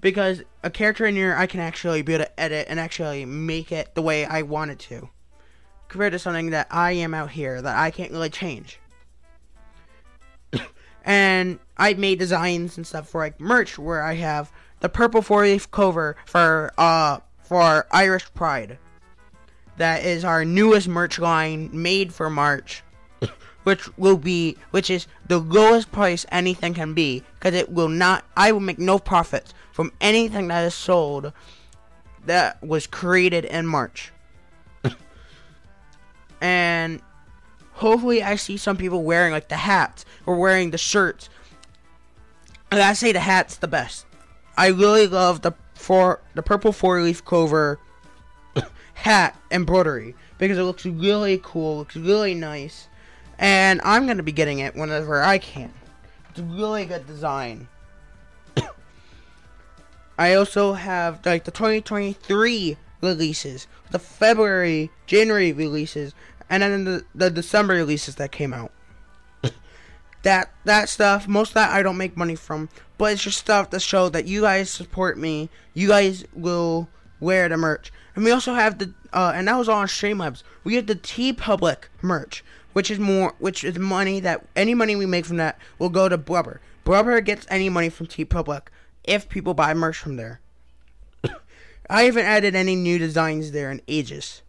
because 0.00 0.42
a 0.62 0.70
character 0.70 1.04
in 1.04 1.16
here 1.16 1.34
I 1.36 1.46
can 1.46 1.60
actually 1.60 2.02
be 2.02 2.14
able 2.14 2.24
to 2.24 2.40
edit 2.40 2.66
and 2.70 2.80
actually 2.80 3.24
make 3.24 3.70
it 3.70 3.94
the 3.94 4.02
way 4.02 4.24
I 4.24 4.42
want 4.42 4.70
it 4.70 4.78
to. 4.80 5.10
Compared 5.94 6.12
to 6.14 6.18
something 6.18 6.50
that 6.50 6.66
I 6.72 6.90
am 6.90 7.14
out 7.14 7.30
here 7.30 7.62
that 7.62 7.78
I 7.78 7.92
can't 7.92 8.10
really 8.10 8.28
change. 8.28 8.80
and 11.04 11.60
I've 11.76 12.00
made 12.00 12.18
designs 12.18 12.76
and 12.76 12.84
stuff 12.84 13.08
for 13.08 13.20
like 13.20 13.38
merch 13.38 13.78
where 13.78 14.02
I 14.02 14.14
have 14.14 14.50
the 14.80 14.88
purple 14.88 15.22
four 15.22 15.44
leaf 15.44 15.70
cover 15.70 16.16
for 16.26 16.72
uh 16.76 17.20
for 17.44 17.86
Irish 17.92 18.24
Pride. 18.34 18.76
That 19.76 20.04
is 20.04 20.24
our 20.24 20.44
newest 20.44 20.88
merch 20.88 21.20
line 21.20 21.70
made 21.72 22.12
for 22.12 22.28
March, 22.28 22.82
which 23.62 23.96
will 23.96 24.16
be 24.16 24.56
which 24.72 24.90
is 24.90 25.06
the 25.28 25.38
lowest 25.38 25.92
price 25.92 26.26
anything 26.32 26.74
can 26.74 26.94
be 26.94 27.22
because 27.34 27.54
it 27.54 27.70
will 27.70 27.88
not. 27.88 28.24
I 28.36 28.50
will 28.50 28.58
make 28.58 28.80
no 28.80 28.98
profits 28.98 29.54
from 29.70 29.92
anything 30.00 30.48
that 30.48 30.64
is 30.64 30.74
sold 30.74 31.32
that 32.26 32.60
was 32.64 32.88
created 32.88 33.44
in 33.44 33.68
March. 33.68 34.10
And 36.44 37.00
hopefully, 37.72 38.22
I 38.22 38.36
see 38.36 38.58
some 38.58 38.76
people 38.76 39.02
wearing 39.02 39.32
like 39.32 39.48
the 39.48 39.56
hats 39.56 40.04
or 40.26 40.36
wearing 40.36 40.72
the 40.72 40.78
shirts. 40.78 41.30
And 42.70 42.82
I 42.82 42.92
say 42.92 43.12
the 43.12 43.20
hat's 43.20 43.56
the 43.56 43.66
best. 43.66 44.04
I 44.54 44.66
really 44.66 45.06
love 45.06 45.40
the 45.40 45.52
for 45.72 46.20
the 46.34 46.42
purple 46.42 46.72
four 46.72 47.00
leaf 47.00 47.24
clover 47.24 47.80
hat 48.94 49.40
embroidery 49.50 50.14
because 50.36 50.58
it 50.58 50.64
looks 50.64 50.84
really 50.84 51.40
cool, 51.42 51.78
looks 51.78 51.96
really 51.96 52.34
nice, 52.34 52.88
and 53.38 53.80
I'm 53.82 54.06
gonna 54.06 54.22
be 54.22 54.30
getting 54.30 54.58
it 54.58 54.76
whenever 54.76 55.22
I 55.22 55.38
can. 55.38 55.72
It's 56.28 56.40
a 56.40 56.42
really 56.42 56.84
good 56.84 57.06
design. 57.06 57.68
I 60.18 60.34
also 60.34 60.74
have 60.74 61.24
like 61.24 61.44
the 61.44 61.50
2023 61.50 62.76
releases, 63.04 63.66
the 63.90 63.98
February, 63.98 64.90
January 65.06 65.52
releases, 65.52 66.14
and 66.50 66.62
then 66.62 66.84
the, 66.84 67.04
the 67.14 67.30
December 67.30 67.74
releases 67.74 68.16
that 68.16 68.32
came 68.32 68.52
out. 68.52 68.72
that 70.22 70.52
that 70.64 70.88
stuff, 70.88 71.26
most 71.28 71.50
of 71.50 71.54
that 71.54 71.72
I 71.72 71.82
don't 71.82 71.96
make 71.96 72.16
money 72.16 72.34
from, 72.34 72.68
but 72.98 73.12
it's 73.12 73.22
just 73.22 73.38
stuff 73.38 73.70
to 73.70 73.80
show 73.80 74.08
that 74.10 74.26
you 74.26 74.42
guys 74.42 74.70
support 74.70 75.18
me. 75.18 75.50
You 75.72 75.88
guys 75.88 76.24
will 76.34 76.88
wear 77.20 77.48
the 77.48 77.56
merch, 77.56 77.92
and 78.14 78.24
we 78.24 78.30
also 78.30 78.54
have 78.54 78.78
the 78.78 78.92
uh, 79.12 79.32
and 79.34 79.48
that 79.48 79.56
was 79.56 79.68
all 79.68 79.80
on 79.80 79.86
Streamlabs. 79.86 80.42
We 80.64 80.74
have 80.74 80.86
the 80.86 80.96
TeePublic 80.96 81.84
merch, 82.02 82.44
which 82.72 82.90
is 82.90 82.98
more, 82.98 83.34
which 83.38 83.64
is 83.64 83.78
money 83.78 84.20
that 84.20 84.44
any 84.56 84.74
money 84.74 84.96
we 84.96 85.06
make 85.06 85.24
from 85.24 85.36
that 85.38 85.58
will 85.78 85.88
go 85.88 86.08
to 86.08 86.18
Blubber. 86.18 86.60
Blubber 86.84 87.20
gets 87.20 87.46
any 87.48 87.68
money 87.68 87.88
from 87.88 88.06
TeePublic 88.06 88.62
if 89.04 89.28
people 89.28 89.54
buy 89.54 89.72
merch 89.72 89.96
from 89.96 90.16
there. 90.16 90.40
I 91.90 92.02
haven't 92.04 92.26
added 92.26 92.54
any 92.54 92.74
new 92.74 92.98
designs 92.98 93.52
there 93.52 93.70
in 93.70 93.80
ages. 93.88 94.42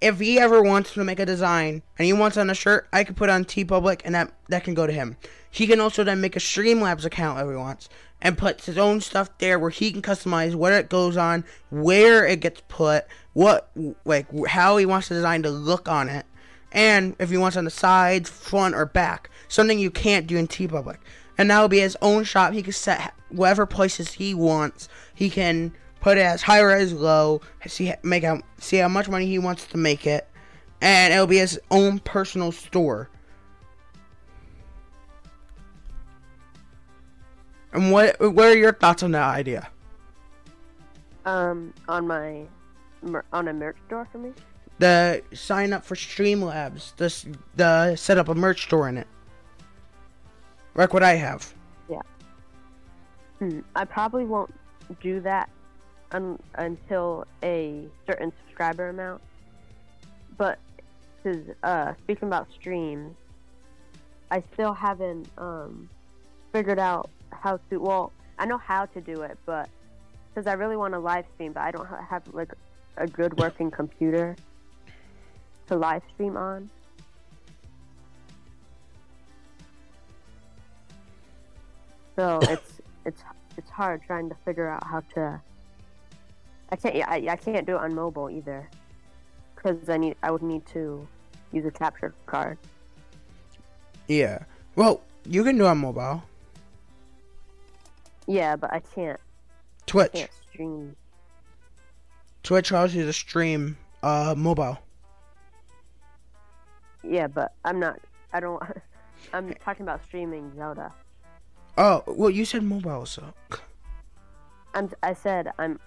If 0.00 0.20
he 0.20 0.38
ever 0.38 0.62
wants 0.62 0.92
to 0.94 1.04
make 1.04 1.18
a 1.18 1.26
design 1.26 1.82
and 1.98 2.06
he 2.06 2.12
wants 2.12 2.36
on 2.36 2.50
a 2.50 2.54
shirt, 2.54 2.86
I 2.92 3.04
can 3.04 3.14
put 3.14 3.30
on 3.30 3.44
TeePublic 3.44 4.02
and 4.04 4.14
that 4.14 4.32
that 4.48 4.64
can 4.64 4.74
go 4.74 4.86
to 4.86 4.92
him. 4.92 5.16
He 5.50 5.66
can 5.66 5.80
also 5.80 6.04
then 6.04 6.20
make 6.20 6.36
a 6.36 6.40
Streamlabs 6.40 7.04
account 7.04 7.40
if 7.40 7.48
he 7.48 7.56
wants 7.56 7.88
and 8.20 8.36
put 8.36 8.62
his 8.62 8.78
own 8.78 9.00
stuff 9.00 9.30
there 9.38 9.58
where 9.58 9.70
he 9.70 9.92
can 9.92 10.02
customize 10.02 10.54
what 10.54 10.72
it 10.72 10.88
goes 10.88 11.16
on, 11.16 11.44
where 11.70 12.26
it 12.26 12.40
gets 12.40 12.62
put, 12.68 13.06
what 13.32 13.70
like 14.04 14.26
how 14.48 14.76
he 14.76 14.86
wants 14.86 15.08
the 15.08 15.14
design 15.14 15.42
to 15.42 15.50
look 15.50 15.88
on 15.88 16.08
it, 16.08 16.26
and 16.72 17.16
if 17.18 17.30
he 17.30 17.36
wants 17.36 17.56
on 17.56 17.64
the 17.64 17.70
sides, 17.70 18.28
front, 18.28 18.74
or 18.74 18.86
back. 18.86 19.30
Something 19.48 19.78
you 19.78 19.90
can't 19.90 20.26
do 20.26 20.36
in 20.36 20.48
TeePublic. 20.48 20.98
And 21.38 21.50
that 21.50 21.60
will 21.60 21.68
be 21.68 21.80
his 21.80 21.96
own 22.02 22.24
shop. 22.24 22.52
He 22.52 22.62
can 22.62 22.72
set 22.72 23.14
whatever 23.28 23.66
places 23.66 24.12
he 24.12 24.34
wants. 24.34 24.88
He 25.14 25.30
can 25.30 25.72
put 26.06 26.18
it 26.18 26.20
as 26.20 26.40
high 26.40 26.60
or 26.60 26.70
as 26.70 26.92
low. 26.92 27.40
See 27.66 27.92
make 28.04 28.22
out 28.22 28.40
see 28.58 28.76
how 28.76 28.86
much 28.86 29.08
money 29.08 29.26
he 29.26 29.40
wants 29.40 29.66
to 29.66 29.76
make 29.76 30.06
it, 30.06 30.28
and 30.80 31.12
it'll 31.12 31.26
be 31.26 31.38
his 31.38 31.58
own 31.72 31.98
personal 31.98 32.52
store. 32.52 33.10
And 37.72 37.90
what 37.90 38.20
what 38.20 38.44
are 38.44 38.56
your 38.56 38.72
thoughts 38.72 39.02
on 39.02 39.10
that 39.12 39.24
idea? 39.24 39.68
Um, 41.24 41.74
on 41.88 42.06
my 42.06 42.42
mer- 43.02 43.24
on 43.32 43.48
a 43.48 43.52
merch 43.52 43.76
store 43.88 44.06
for 44.12 44.18
me. 44.18 44.32
The 44.78 45.24
sign 45.34 45.72
up 45.72 45.84
for 45.84 45.96
Streamlabs. 45.96 46.94
The 46.94 47.36
the 47.56 47.96
set 47.96 48.16
up 48.16 48.28
a 48.28 48.34
merch 48.36 48.62
store 48.62 48.88
in 48.88 48.96
it. 48.96 49.08
Like 50.76 50.94
what 50.94 51.02
I 51.02 51.14
have. 51.14 51.52
Hmm, 53.40 53.60
I 53.74 53.84
probably 53.84 54.24
won't 54.24 54.54
do 55.02 55.20
that 55.20 55.50
un- 56.16 56.38
until 56.54 57.26
a 57.42 57.86
certain 58.06 58.32
subscriber 58.42 58.88
amount. 58.88 59.22
But 60.36 60.58
because 61.22 61.42
uh, 61.62 61.92
speaking 62.02 62.28
about 62.28 62.48
streams, 62.52 63.14
I 64.30 64.42
still 64.52 64.72
haven't 64.72 65.28
um, 65.38 65.88
figured 66.52 66.78
out 66.78 67.10
how 67.30 67.60
to. 67.70 67.78
Well, 67.78 68.12
I 68.38 68.46
know 68.46 68.58
how 68.58 68.86
to 68.86 69.00
do 69.00 69.22
it, 69.22 69.38
but 69.46 69.68
because 70.34 70.46
I 70.46 70.54
really 70.54 70.76
want 70.76 70.94
to 70.94 70.98
live 70.98 71.24
stream, 71.34 71.52
but 71.52 71.62
I 71.62 71.70
don't 71.70 71.86
ha- 71.86 72.04
have 72.08 72.22
like 72.32 72.52
a 72.96 73.06
good 73.06 73.38
working 73.38 73.70
computer 73.70 74.36
to 75.68 75.76
live 75.76 76.02
stream 76.14 76.36
on. 76.36 76.70
So 82.16 82.38
it's 82.42 82.80
it's 83.04 83.22
it's 83.58 83.70
hard 83.70 84.02
trying 84.06 84.28
to 84.30 84.36
figure 84.44 84.68
out 84.68 84.84
how 84.86 85.00
to. 85.14 85.40
I 86.70 86.76
can't 86.76 86.96
I, 87.08 87.26
I 87.30 87.36
can't 87.36 87.66
do 87.66 87.76
it 87.76 87.80
on 87.80 87.94
mobile 87.94 88.28
either, 88.30 88.68
because 89.54 89.88
I 89.88 89.96
need 89.96 90.16
I 90.22 90.30
would 90.30 90.42
need 90.42 90.66
to 90.66 91.06
use 91.52 91.64
a 91.64 91.70
capture 91.70 92.14
card. 92.26 92.58
Yeah. 94.08 94.44
Well, 94.74 95.02
you 95.24 95.42
can 95.44 95.58
do 95.58 95.64
it 95.64 95.68
on 95.68 95.78
mobile. 95.78 96.22
Yeah, 98.26 98.56
but 98.56 98.72
I 98.72 98.80
can't 98.80 99.20
Twitch. 99.86 100.12
can't 100.12 100.30
stream. 100.50 100.96
Twitch 102.42 102.70
allows 102.70 102.94
you 102.94 103.04
to 103.04 103.12
stream 103.12 103.76
uh 104.02 104.34
mobile. 104.36 104.78
Yeah, 107.02 107.28
but 107.28 107.52
I'm 107.64 107.78
not. 107.78 108.00
I 108.32 108.40
don't. 108.40 108.62
I'm 109.32 109.54
talking 109.54 109.82
about 109.82 110.04
streaming 110.04 110.52
Zelda. 110.56 110.92
Oh, 111.78 112.02
well 112.06 112.30
you 112.30 112.44
said 112.44 112.62
mobile, 112.62 113.06
so 113.06 113.22
I'm. 114.74 114.90
I 115.02 115.14
said 115.14 115.52
I'm. 115.58 115.78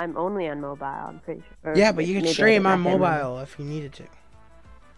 I'm 0.00 0.16
only 0.16 0.48
on 0.48 0.62
mobile. 0.62 0.86
I'm 0.86 1.18
pretty 1.20 1.42
sure. 1.62 1.76
Yeah, 1.76 1.92
but 1.92 2.06
you 2.06 2.20
can 2.20 2.26
stream 2.26 2.66
on 2.66 2.80
mobile 2.80 3.38
if 3.40 3.58
you 3.58 3.66
needed 3.66 3.92
to. 3.94 4.04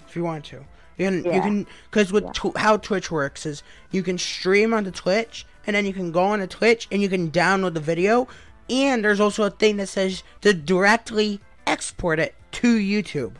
If 0.07 0.15
you 0.15 0.23
want 0.23 0.45
to. 0.47 0.65
You 0.97 1.07
can, 1.09 1.25
you 1.25 1.41
can, 1.41 1.67
because 1.91 2.13
with 2.13 2.25
Yeah. 2.25 2.33
tw- 2.33 2.57
how 2.57 2.77
Twitch 2.77 3.11
works 3.11 3.45
is 3.45 3.65
you 3.91 4.05
can 4.05 4.17
stream 4.17 4.73
onto 4.73 4.93
Twitch, 4.93 5.45
and 5.67 5.75
then 5.75 5.87
you 5.87 5.93
can 5.93 6.13
go 6.13 6.23
onto 6.23 6.47
Twitch 6.47 6.87
and 6.93 7.03
you 7.03 7.09
can 7.09 7.33
download 7.33 7.75
the 7.75 7.81
video, 7.81 8.29
and 8.71 9.05
there's 9.05 9.19
also 9.19 9.43
a 9.43 9.51
thing 9.51 9.79
that 9.79 9.89
says 9.89 10.23
to 10.43 10.55
directly 10.55 11.41
export 11.67 12.21
it 12.21 12.37
to 12.53 12.77
YouTube. 12.79 13.33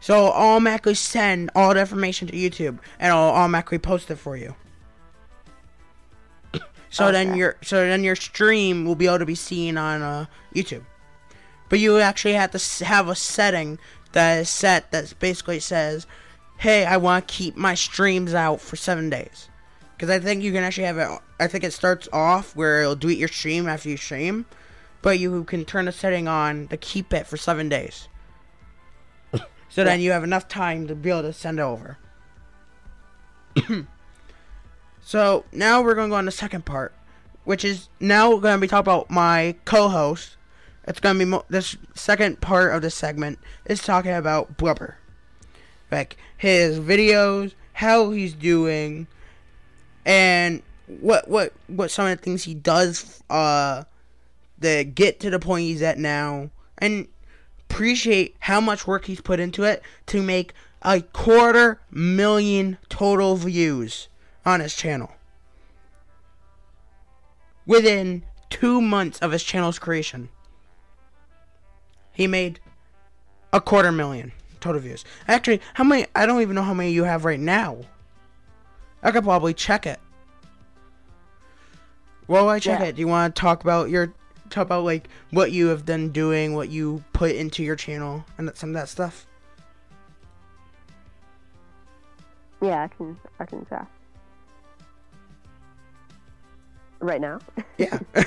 So 0.00 0.26
I'll 0.26 0.32
automatically 0.56 0.94
send 0.94 1.50
all 1.54 1.72
the 1.72 1.80
information 1.80 2.28
to 2.28 2.34
YouTube, 2.34 2.80
and 2.98 3.12
I'll 3.14 3.30
automatically 3.30 3.78
post 3.78 4.10
it 4.10 4.16
for 4.16 4.36
you. 4.36 4.54
So 6.92 7.10
then 7.10 7.34
your 7.34 7.56
so 7.62 7.88
then 7.88 8.04
your 8.04 8.14
stream 8.14 8.84
will 8.84 8.94
be 8.94 9.06
able 9.06 9.20
to 9.20 9.26
be 9.26 9.34
seen 9.34 9.78
on 9.78 10.02
uh, 10.02 10.26
YouTube. 10.54 10.84
but 11.70 11.78
you 11.78 11.98
actually 11.98 12.34
have 12.34 12.50
to 12.50 12.84
have 12.84 13.08
a 13.08 13.14
setting 13.14 13.78
that 14.12 14.40
is 14.40 14.50
set 14.50 14.92
that 14.92 15.14
basically 15.18 15.58
says, 15.58 16.06
"Hey, 16.58 16.84
I 16.84 16.98
want 16.98 17.26
to 17.26 17.34
keep 17.34 17.56
my 17.56 17.74
streams 17.74 18.34
out 18.34 18.60
for 18.60 18.76
seven 18.76 19.08
days." 19.08 19.48
Because 19.96 20.10
I 20.10 20.18
think 20.18 20.42
you 20.42 20.52
can 20.52 20.62
actually 20.62 20.84
have 20.84 20.98
it. 20.98 21.08
I 21.40 21.46
think 21.46 21.64
it 21.64 21.72
starts 21.72 22.10
off 22.12 22.54
where 22.54 22.82
it'll 22.82 22.94
delete 22.94 23.18
your 23.18 23.28
stream 23.28 23.66
after 23.66 23.88
you 23.88 23.96
stream, 23.96 24.44
but 25.00 25.18
you 25.18 25.44
can 25.44 25.64
turn 25.64 25.88
a 25.88 25.92
setting 25.92 26.28
on 26.28 26.68
to 26.68 26.76
keep 26.76 27.14
it 27.14 27.26
for 27.26 27.38
seven 27.38 27.70
days. 27.70 28.06
so 29.70 29.82
then 29.82 30.02
you 30.02 30.10
have 30.10 30.24
enough 30.24 30.46
time 30.46 30.86
to 30.88 30.94
be 30.94 31.08
able 31.08 31.22
to 31.22 31.32
send 31.32 31.58
it 31.58 31.62
over. 31.62 31.96
so 35.12 35.44
now 35.52 35.82
we're 35.82 35.94
going 35.94 36.08
to 36.08 36.12
go 36.12 36.16
on 36.16 36.24
the 36.24 36.30
second 36.30 36.64
part, 36.64 36.94
which 37.44 37.66
is 37.66 37.90
now 38.00 38.30
we're 38.30 38.40
going 38.40 38.56
to 38.56 38.60
be 38.62 38.66
talking 38.66 38.90
about 38.90 39.10
my 39.10 39.54
co-host. 39.66 40.38
It's 40.88 41.00
going 41.00 41.18
to 41.18 41.26
be 41.26 41.38
this 41.50 41.76
second 41.94 42.40
part 42.40 42.74
of 42.74 42.80
this 42.80 42.94
segment 42.94 43.38
is 43.66 43.82
talking 43.82 44.14
about 44.14 44.56
Blubber, 44.56 44.96
like 45.90 46.16
his 46.38 46.80
videos, 46.80 47.52
how 47.74 48.10
he's 48.12 48.32
doing, 48.32 49.06
and 50.06 50.62
what 50.86 51.28
what 51.28 51.52
what 51.66 51.90
some 51.90 52.06
of 52.06 52.16
the 52.16 52.24
things 52.24 52.44
he 52.44 52.54
does 52.54 53.22
uh 53.28 53.84
to 54.62 54.84
get 54.84 55.20
to 55.20 55.28
the 55.28 55.38
point 55.38 55.64
he's 55.64 55.82
at 55.82 55.98
now, 55.98 56.48
and 56.78 57.06
appreciate 57.68 58.34
how 58.38 58.62
much 58.62 58.86
work 58.86 59.04
he's 59.04 59.20
put 59.20 59.40
into 59.40 59.62
it 59.62 59.82
to 60.06 60.22
make 60.22 60.54
a 60.80 61.02
quarter 61.02 61.82
million 61.90 62.78
total 62.88 63.36
views 63.36 64.08
on 64.44 64.60
his 64.60 64.74
channel 64.74 65.12
within 67.66 68.24
two 68.50 68.80
months 68.80 69.18
of 69.20 69.32
his 69.32 69.42
channel's 69.42 69.78
creation. 69.78 70.28
He 72.12 72.26
made 72.26 72.60
a 73.52 73.60
quarter 73.60 73.92
million 73.92 74.32
total 74.60 74.80
views. 74.80 75.04
Actually, 75.28 75.60
how 75.74 75.84
many? 75.84 76.06
I 76.14 76.26
don't 76.26 76.42
even 76.42 76.54
know 76.54 76.62
how 76.62 76.74
many 76.74 76.92
you 76.92 77.04
have 77.04 77.24
right 77.24 77.40
now. 77.40 77.78
I 79.02 79.10
could 79.10 79.24
probably 79.24 79.54
check 79.54 79.86
it. 79.86 79.98
While 82.26 82.48
I 82.48 82.58
check 82.58 82.80
Yeah. 82.80 82.86
it, 82.86 82.96
do 82.96 83.00
you 83.00 83.08
want 83.08 83.34
to 83.34 83.40
talk 83.40 83.62
about 83.62 83.90
your 83.90 84.12
talk 84.50 84.66
about 84.66 84.84
like 84.84 85.08
what 85.30 85.52
you 85.52 85.68
have 85.68 85.84
been 85.84 86.10
doing, 86.10 86.54
what 86.54 86.68
you 86.68 87.02
put 87.12 87.34
into 87.34 87.62
your 87.62 87.76
channel, 87.76 88.24
and 88.38 88.50
some 88.54 88.70
of 88.70 88.74
that 88.74 88.88
stuff? 88.88 89.26
Yeah, 92.60 92.84
I 92.84 92.88
can. 92.88 93.18
I 93.40 93.44
can 93.44 93.66
chat. 93.66 93.88
Right 97.02 97.20
now. 97.20 97.38
Yeah. 97.78 97.98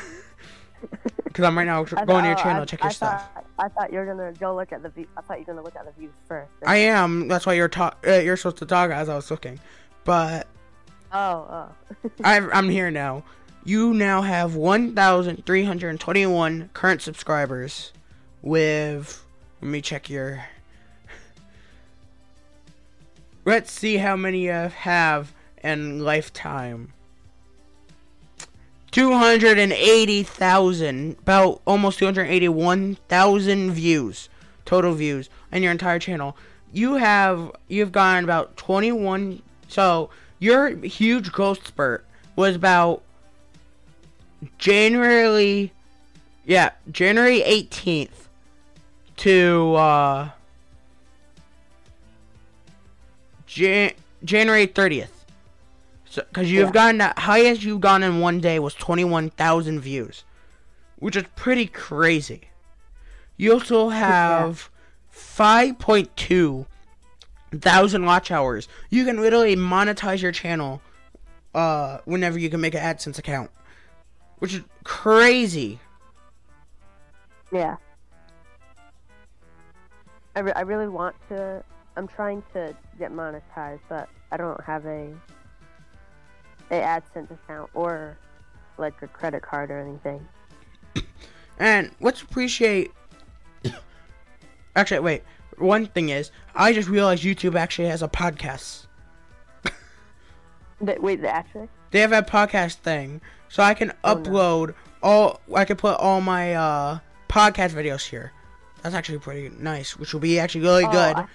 Because 1.23 1.43
I'm 1.45 1.57
right 1.57 1.65
now 1.65 1.83
going 1.83 2.23
to 2.23 2.29
your 2.29 2.38
channel 2.38 2.61
I- 2.61 2.65
check 2.65 2.79
your 2.79 2.89
I 2.89 2.93
stuff. 2.93 3.33
Thought, 3.33 3.45
I 3.59 3.67
thought 3.67 3.91
you 3.91 3.99
were 3.99 4.05
gonna 4.05 4.31
go 4.39 4.55
look 4.55 4.71
at 4.71 4.81
the. 4.83 4.88
View, 4.89 5.05
I 5.17 5.21
thought 5.21 5.39
you 5.39 5.45
were 5.45 5.53
gonna 5.53 5.65
look 5.65 5.75
at 5.75 5.83
the 5.85 5.91
views 5.99 6.13
first. 6.29 6.49
I 6.65 6.77
am. 6.77 7.27
That's 7.27 7.45
why 7.45 7.51
you're 7.53 7.67
talk. 7.67 7.97
Uh, 8.07 8.13
you're 8.19 8.38
supposed 8.38 8.55
to 8.57 8.65
talk 8.65 8.89
as 8.91 9.09
I 9.09 9.15
was 9.15 9.29
looking, 9.29 9.59
but 10.05 10.47
Oh, 11.11 11.45
oh. 11.49 11.67
I, 12.23 12.38
I'm 12.38 12.69
here 12.69 12.89
now. 12.91 13.23
You 13.65 13.93
now 13.93 14.21
have 14.21 14.55
1,321 14.55 16.69
current 16.73 17.01
subscribers. 17.01 17.91
With 18.41 19.25
let 19.61 19.69
me 19.69 19.81
check 19.81 20.09
your. 20.09 20.45
Let's 23.43 23.71
see 23.71 23.97
how 23.97 24.15
many 24.15 24.45
you 24.45 24.51
have 24.51 25.33
in 25.63 25.99
lifetime. 25.99 26.93
280,000, 28.95 31.17
about 31.19 31.62
almost 31.67 31.99
281,000 31.99 33.71
views, 33.73 34.29
total 34.63 34.93
views 34.93 35.29
on 35.51 35.62
your 35.62 35.73
entire 35.73 35.99
channel. 35.99 36.38
You 36.71 36.93
have 36.93 37.51
you've 37.67 37.91
gotten 37.91 38.23
about 38.23 38.55
21 38.55 39.41
so 39.67 40.10
your 40.39 40.77
huge 40.77 41.34
growth 41.34 41.67
spurt 41.67 42.05
was 42.38 42.55
about 42.55 43.03
January 44.60 45.73
yeah, 46.45 46.69
January 46.89 47.41
18th 47.41 48.29
to 49.17 49.75
uh 49.75 50.29
Jan- 53.45 53.95
January 54.23 54.67
30th. 54.67 55.14
So, 56.15 56.23
because 56.30 56.49
you've 56.49 56.67
Yeah. 56.67 56.71
gotten 56.71 56.97
the 56.99 57.13
highest 57.17 57.63
you've 57.63 57.82
gone 57.82 58.01
in 58.01 58.21
one 58.21 58.39
day 58.39 58.58
was 58.58 58.73
21,000 58.73 59.82
views, 59.82 60.23
which 60.95 61.17
is 61.17 61.25
pretty 61.36 61.67
crazy. 61.67 62.51
You 63.36 63.51
also 63.51 63.89
have 63.89 64.69
5.2 65.13 66.67
thousand 67.60 68.06
watch 68.06 68.32
hours. 68.32 68.69
You 68.89 69.04
can 69.04 69.19
literally 69.19 69.58
monetize 69.58 70.21
your 70.21 70.32
channel 70.32 70.82
uh, 71.54 71.97
whenever 72.06 72.39
you 72.39 72.49
can 72.49 72.62
make 72.62 72.75
an 72.75 72.82
AdSense 72.82 73.19
account, 73.19 73.51
which 74.39 74.54
is 74.54 74.62
crazy. 74.86 75.82
Yeah. 77.51 77.75
I, 80.34 80.39
re- 80.39 80.54
I 80.56 80.62
really 80.62 80.88
want 80.88 81.17
to. 81.28 81.62
I'm 81.97 82.08
trying 82.08 82.41
to 82.54 82.73
get 82.97 83.12
monetized, 83.12 83.82
but 83.89 84.08
I 84.32 84.38
don't 84.38 84.62
have 84.63 84.86
a 84.86 85.13
a 86.71 86.75
AdSense 86.75 87.32
account 87.32 87.69
or 87.73 88.17
like 88.78 89.01
a 89.01 89.08
credit 89.08 89.41
card 89.43 89.71
or 89.71 89.80
anything. 89.80 90.25
And 91.58 91.91
let's 92.01 92.21
appreciate. 92.21 92.91
Actually, 94.75 94.99
wait. 94.99 95.23
One 95.58 95.86
thing 95.86 96.10
is, 96.10 96.32
I 96.54 96.73
just 96.73 96.89
realized 96.89 97.23
YouTube 97.23 97.56
actually 97.56 97.88
has 97.88 98.04
a 98.04 98.10
podcast. 98.10 98.88
Wait, 100.82 101.23
actually, 101.23 101.69
They 101.91 102.01
have 102.01 102.12
a 102.12 102.21
podcast 102.21 102.75
thing, 102.75 103.21
so 103.47 103.63
I 103.63 103.73
can 103.73 103.93
Oh, 104.04 104.15
no. 104.15 104.21
upload 104.21 104.73
all. 105.01 105.39
I 105.56 105.63
can 105.63 105.78
put 105.78 105.95
all 105.97 106.19
my 106.19 106.54
uh, 106.56 106.99
podcast 107.30 107.69
videos 107.71 108.06
here. 108.06 108.34
That's 108.84 108.93
actually 108.93 109.19
pretty 109.19 109.49
nice, 109.58 109.97
which 109.97 110.12
will 110.13 110.19
be 110.19 110.38
actually 110.38 110.62
really 110.62 110.84
Oh, 110.84 110.91
good. 110.91 111.15
I, 111.15 111.25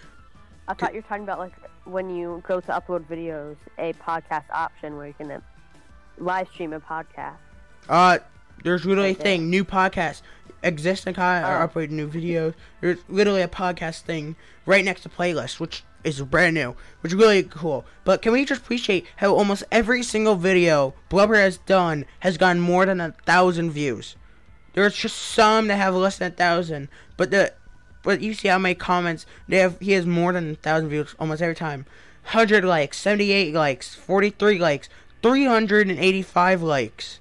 I 0.69 0.75
thought 0.75 0.93
you 0.93 0.99
were 1.01 1.09
talking 1.09 1.25
about 1.25 1.39
like 1.39 1.53
when 1.85 2.15
you 2.15 2.43
go 2.47 2.61
to 2.61 2.67
upload 2.69 3.05
videos, 3.07 3.57
a 3.79 3.93
podcast 3.95 4.45
option 4.53 4.97
where 4.97 5.07
you 5.09 5.15
can 5.15 5.31
uh, 5.31 5.41
live 6.19 6.49
stream 6.53 6.73
a 6.73 6.81
podcast. 6.81 7.37
Uh, 7.89 8.19
there's 8.63 8.85
literally 8.85 9.11
a 9.11 9.13
Right 9.13 9.19
there. 9.19 9.25
thing, 9.25 9.51
new 9.51 9.65
podcast. 9.65 10.23
Existing 10.63 11.15
content 11.15 11.47
Oh. 11.47 11.51
are 11.51 11.63
uploading 11.63 11.97
new 11.97 12.09
videos. 12.09 12.55
There's 12.81 12.99
literally 13.09 13.41
a 13.43 13.49
podcast 13.49 14.03
thing 14.03 14.37
right 14.67 14.85
next 14.85 15.03
to 15.03 15.09
playlist, 15.09 15.59
which 15.59 15.85
is 16.05 16.21
brand 16.23 16.55
new, 16.55 16.75
which 17.01 17.13
is 17.13 17.19
really 17.19 17.43
cool. 17.43 17.87
But 18.05 18.21
can 18.23 18.33
we 18.33 18.45
just 18.45 18.61
appreciate 18.61 19.07
how 19.17 19.35
almost 19.35 19.65
every 19.73 20.03
single 20.03 20.37
video 20.37 20.93
Blubber 21.09 21.37
has 21.37 21.57
done 21.59 22.05
has 22.21 22.37
gotten 22.37 22.61
more 22.61 22.85
than 22.85 23.01
a 23.01 23.15
thousand 23.25 23.71
views? 23.71 24.17
There's 24.75 24.95
just 24.95 25.17
some 25.17 25.67
that 25.69 25.77
have 25.77 25.95
less 25.95 26.19
than 26.19 26.31
a 26.33 26.35
thousand, 26.35 26.89
but 27.17 27.31
the 27.31 27.55
but 28.03 28.21
you 28.21 28.35
see 28.35 28.49
how 28.49 28.59
many 28.59 28.75
comments 28.75 29.27
they 29.49 29.59
have. 29.59 29.79
He 29.81 29.93
has 29.93 30.07
more 30.07 30.33
than 30.33 30.53
a 30.53 30.55
thousand 30.55 30.89
views 30.89 31.15
almost 31.19 31.43
every 31.43 31.55
time. 31.55 31.87
Hundred 32.25 32.65
likes, 32.65 32.99
seventy-eight 32.99 33.55
likes, 33.55 33.95
forty-three 33.95 34.59
likes, 34.59 34.89
three 35.23 35.47
hundred 35.47 35.89
and 35.89 35.99
eighty-five 35.99 36.63
likes 36.63 37.21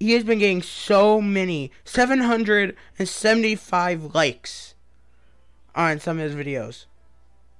he 0.00 0.12
has 0.12 0.24
been 0.24 0.38
getting 0.38 0.62
so 0.62 1.20
many 1.20 1.70
775 1.84 4.14
likes 4.14 4.74
on 5.74 6.00
some 6.00 6.18
of 6.18 6.24
his 6.24 6.34
videos 6.34 6.86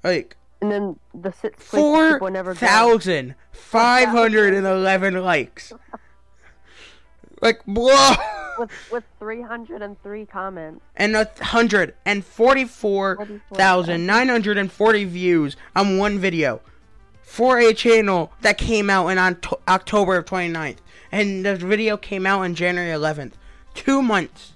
like 0.03 0.39
And 0.63 0.73
then 0.73 0.99
the 1.15 1.33
sixth 1.33 1.69
place 1.69 2.15
people 2.15 2.31
never 2.31 2.55
go. 2.55 2.59
4511 3.53 5.23
likes 5.23 5.75
like 7.43 7.61
blah 7.67 8.17
with 8.61 8.71
with 8.93 9.05
303 9.19 10.27
comments. 10.27 10.81
and 10.97 11.17
a 11.17 11.29
hundred 11.41 11.95
and 12.05 12.25
forty-four 12.25 13.27
thousand 13.55 14.07
nine 14.07 14.29
hundred 14.29 14.59
and 14.59 14.71
forty 14.71 15.05
views 15.05 15.57
on 15.75 15.99
one 15.99 16.19
video 16.19 16.61
for 17.23 17.59
a 17.59 17.73
channel 17.73 18.33
that 18.41 18.59
came 18.59 18.91
out 18.91 19.09
in 19.09 19.19
October 19.69 20.17
of 20.17 20.25
29th. 20.25 20.79
And 21.13 21.45
the 21.45 21.55
video 21.57 21.97
came 21.97 22.27
out 22.27 22.41
on 22.41 22.55
January 22.57 22.91
11th. 22.91 23.33
Two 23.75 24.03
months. 24.03 24.55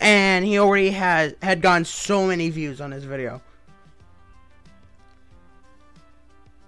And 0.00 0.44
he 0.44 0.58
already 0.58 0.90
had 0.90 1.36
had 1.42 1.60
gotten 1.62 1.84
so 1.84 2.26
many 2.26 2.48
views 2.50 2.80
on 2.80 2.90
his 2.92 3.04
video. 3.04 3.42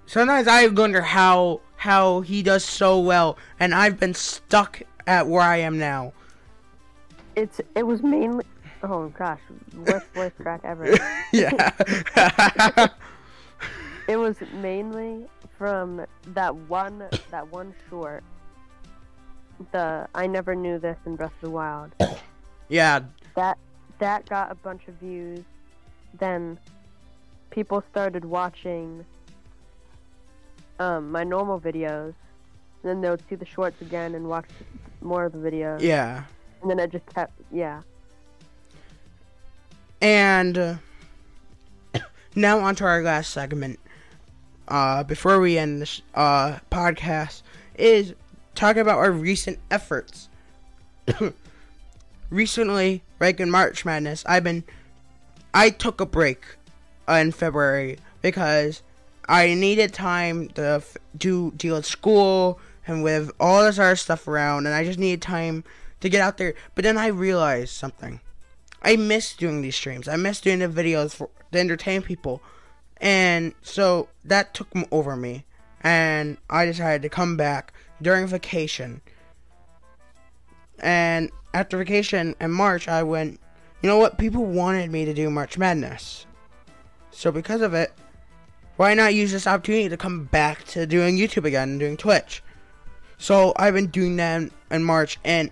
Sometimes 0.06 0.46
I 0.46 0.66
wonder 0.68 1.02
how 1.02 1.60
how 1.76 2.20
he 2.20 2.42
does 2.42 2.64
so 2.64 2.98
well, 2.98 3.36
and 3.60 3.74
I've 3.74 3.98
been 4.00 4.14
stuck 4.14 4.82
at 5.06 5.26
where 5.26 5.42
I 5.42 5.58
am 5.58 5.78
now. 5.78 6.12
It's 7.34 7.60
it 7.74 7.86
was 7.86 8.02
mainly. 8.02 8.44
Oh 8.82 9.08
gosh, 9.08 9.40
worst 9.74 10.06
voice 10.14 10.32
crack 10.38 10.60
ever. 10.64 10.96
yeah. 11.32 12.88
It 14.08 14.16
was 14.18 14.36
mainly 14.54 15.26
from 15.58 16.06
that 16.28 16.54
one 16.54 17.08
that 17.30 17.50
one 17.50 17.74
short. 17.90 18.22
The 19.72 20.06
I 20.14 20.26
never 20.26 20.54
knew 20.54 20.78
this 20.78 20.96
in 21.06 21.16
Breath 21.16 21.32
of 21.34 21.40
the 21.40 21.50
Wild. 21.50 21.90
yeah. 22.68 23.00
That 23.34 23.58
that 23.98 24.28
got 24.28 24.52
a 24.52 24.54
bunch 24.54 24.86
of 24.86 24.94
views, 24.94 25.42
then 26.18 26.58
people 27.50 27.82
started 27.90 28.24
watching 28.24 29.04
um, 30.78 31.10
my 31.10 31.24
normal 31.24 31.60
videos. 31.60 32.14
And 32.82 32.84
Then 32.84 33.00
they 33.00 33.10
would 33.10 33.22
see 33.28 33.34
the 33.34 33.46
shorts 33.46 33.80
again 33.80 34.14
and 34.14 34.28
watch 34.28 34.48
more 35.00 35.24
of 35.24 35.32
the 35.32 35.38
videos. 35.38 35.80
Yeah. 35.80 36.24
And 36.62 36.70
then 36.70 36.80
I 36.80 36.86
just 36.86 37.06
kept, 37.06 37.32
yeah. 37.52 37.82
And 40.00 40.58
uh, 40.58 40.74
now 42.34 42.58
on 42.60 42.74
to 42.76 42.84
our 42.84 43.02
last 43.02 43.30
segment. 43.30 43.78
Uh, 44.68 45.04
before 45.04 45.38
we 45.38 45.58
end 45.58 45.80
this 45.80 46.02
uh, 46.14 46.58
podcast, 46.72 47.42
is 47.76 48.14
talk 48.54 48.76
about 48.76 48.98
our 48.98 49.12
recent 49.12 49.58
efforts. 49.70 50.28
Recently, 52.30 53.02
like 53.20 53.38
in 53.38 53.50
March 53.50 53.84
Madness, 53.84 54.24
I've 54.26 54.42
been, 54.42 54.64
I 55.54 55.70
took 55.70 56.00
a 56.00 56.06
break 56.06 56.44
uh, 57.08 57.12
in 57.12 57.30
February 57.30 57.98
because 58.22 58.82
I 59.28 59.54
needed 59.54 59.92
time 59.92 60.48
to 60.50 60.82
do 61.16 61.52
deal 61.56 61.76
with 61.76 61.86
school 61.86 62.60
and 62.86 63.02
with 63.02 63.32
all 63.40 63.64
this 63.64 63.78
other 63.78 63.96
stuff 63.96 64.28
around, 64.28 64.66
and 64.66 64.74
I 64.74 64.84
just 64.84 64.98
needed 64.98 65.22
time 65.22 65.64
to 66.00 66.08
get 66.08 66.20
out 66.20 66.38
there. 66.38 66.54
But 66.74 66.84
then 66.84 66.96
I 66.96 67.08
realized 67.08 67.72
something. 67.74 68.20
I 68.82 68.96
miss 68.96 69.34
doing 69.34 69.62
these 69.62 69.74
streams. 69.74 70.06
I 70.06 70.16
miss 70.16 70.40
doing 70.40 70.60
the 70.60 70.68
videos 70.68 71.14
for 71.14 71.28
to 71.52 71.58
entertain 71.58 72.02
people, 72.02 72.40
and 72.98 73.54
so 73.62 74.08
that 74.24 74.54
took 74.54 74.68
over 74.92 75.16
me, 75.16 75.44
and 75.80 76.36
I 76.48 76.66
decided 76.66 77.02
to 77.02 77.08
come 77.08 77.36
back 77.36 77.72
during 78.00 78.26
vacation. 78.26 79.00
And 80.78 81.30
after 81.54 81.78
vacation 81.78 82.34
in 82.40 82.50
March, 82.52 82.86
I 82.86 83.02
went. 83.02 83.40
You 83.82 83.88
know 83.88 83.98
what? 83.98 84.18
People 84.18 84.44
wanted 84.44 84.90
me 84.90 85.04
to 85.04 85.14
do 85.14 85.30
March 85.30 85.58
Madness, 85.58 86.26
so 87.10 87.30
because 87.32 87.60
of 87.60 87.74
it, 87.74 87.92
why 88.76 88.94
not 88.94 89.14
use 89.14 89.32
this 89.32 89.46
opportunity 89.46 89.88
to 89.88 89.96
come 89.96 90.24
back 90.24 90.64
to 90.64 90.86
doing 90.86 91.16
YouTube 91.16 91.44
again 91.44 91.70
and 91.70 91.80
doing 91.80 91.96
Twitch? 91.96 92.42
So 93.18 93.54
I've 93.56 93.74
been 93.74 93.86
doing 93.86 94.16
that 94.16 94.50
in, 94.70 94.84
March, 94.84 95.18
and 95.24 95.50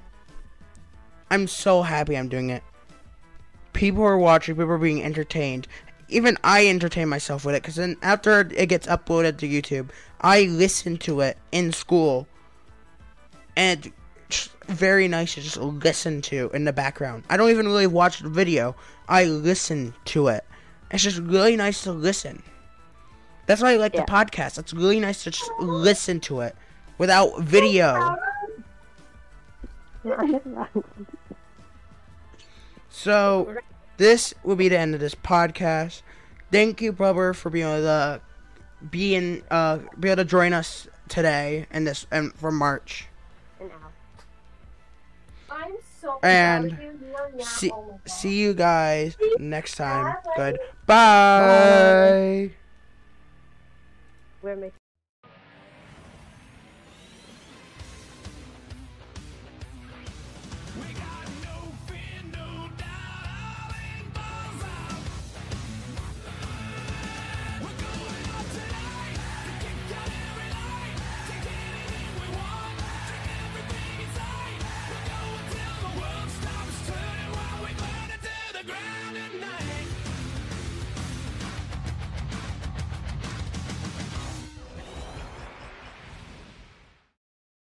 I'm 1.31 1.47
so 1.47 1.83
happy 1.83 2.17
I'm 2.17 2.29
doing 2.29 2.51
it. 2.51 2.63
People 3.73 4.05
are 4.05 4.19
watching, 4.19 4.55
people 4.55 4.73
are 4.73 4.79
being 4.79 5.03
entertained. 5.03 5.67
Even 6.11 6.37
I 6.45 6.69
entertain 6.69 7.09
myself 7.09 7.45
with 7.45 7.55
it, 7.55 7.63
because 7.63 7.77
then 7.77 7.97
after 8.03 8.41
it 8.41 8.69
gets 8.69 8.87
uploaded 8.87 9.39
to 9.39 9.49
YouTube, 9.49 9.89
I 10.21 10.43
listen 10.43 10.99
to 10.99 11.21
it 11.21 11.39
in 11.51 11.73
school. 11.73 12.29
And 13.57 13.91
it's 14.29 14.51
very 14.67 15.09
nice 15.09 15.35
to 15.35 15.41
just 15.41 15.57
listen 15.57 16.21
to 16.23 16.51
in 16.53 16.65
the 16.65 16.73
background. 16.73 17.25
I 17.31 17.39
don't 17.39 17.51
even 17.51 17.67
really 17.67 17.87
watch 17.87 18.21
the 18.21 18.29
video, 18.29 18.77
I 19.09 19.25
listen 19.25 19.95
to 20.07 20.29
it. 20.29 20.45
It's 20.91 21.03
just 21.03 21.19
really 21.19 21.57
nice 21.57 21.83
to 21.85 21.93
listen. 21.93 22.43
That's 23.47 23.63
why 23.63 23.73
I 23.73 23.77
like 23.77 23.95
Yeah. 23.95 24.05
the 24.05 24.13
podcast. 24.13 24.59
It's 24.59 24.73
really 24.73 25.01
nice 25.01 25.25
to 25.25 25.31
just 25.31 25.51
listen 25.61 26.21
to 26.21 26.41
it 26.41 26.57
without 26.99 27.41
video. 27.41 28.17
So 32.91 33.57
this 33.97 34.35
will 34.43 34.57
be 34.57 34.69
the 34.69 34.79
end 34.79 34.95
of 34.95 35.01
this 35.01 35.15
podcast. 35.15 36.03
Thank 36.53 36.81
you, 36.81 36.93
brother, 36.93 37.35
for 37.35 37.51
being 37.51 37.67
able 37.67 37.83
to 37.83 38.21
being 38.91 39.43
uh 39.51 39.79
be 39.99 40.11
able 40.11 40.23
to 40.23 40.29
join 40.29 40.53
us 40.53 40.87
today 41.09 41.67
in 41.73 41.85
this 41.85 42.07
and 42.11 42.33
for 42.35 42.51
March. 42.53 43.07
I'm 45.51 45.73
so 46.01 46.19
And 46.23 46.71
proud 46.71 46.79
of 46.81 46.85
you. 46.85 47.09
You 47.09 47.15
are 47.17 47.31
not 47.33 47.47
See 47.47 47.71
my 47.71 47.77
God. 47.77 48.01
see 48.05 48.41
you 48.41 48.55
guys 48.55 49.17
next 49.39 49.77
time. 49.77 50.15
Goodbye. 50.37 52.51
We're 54.45 54.57
making 54.57 54.84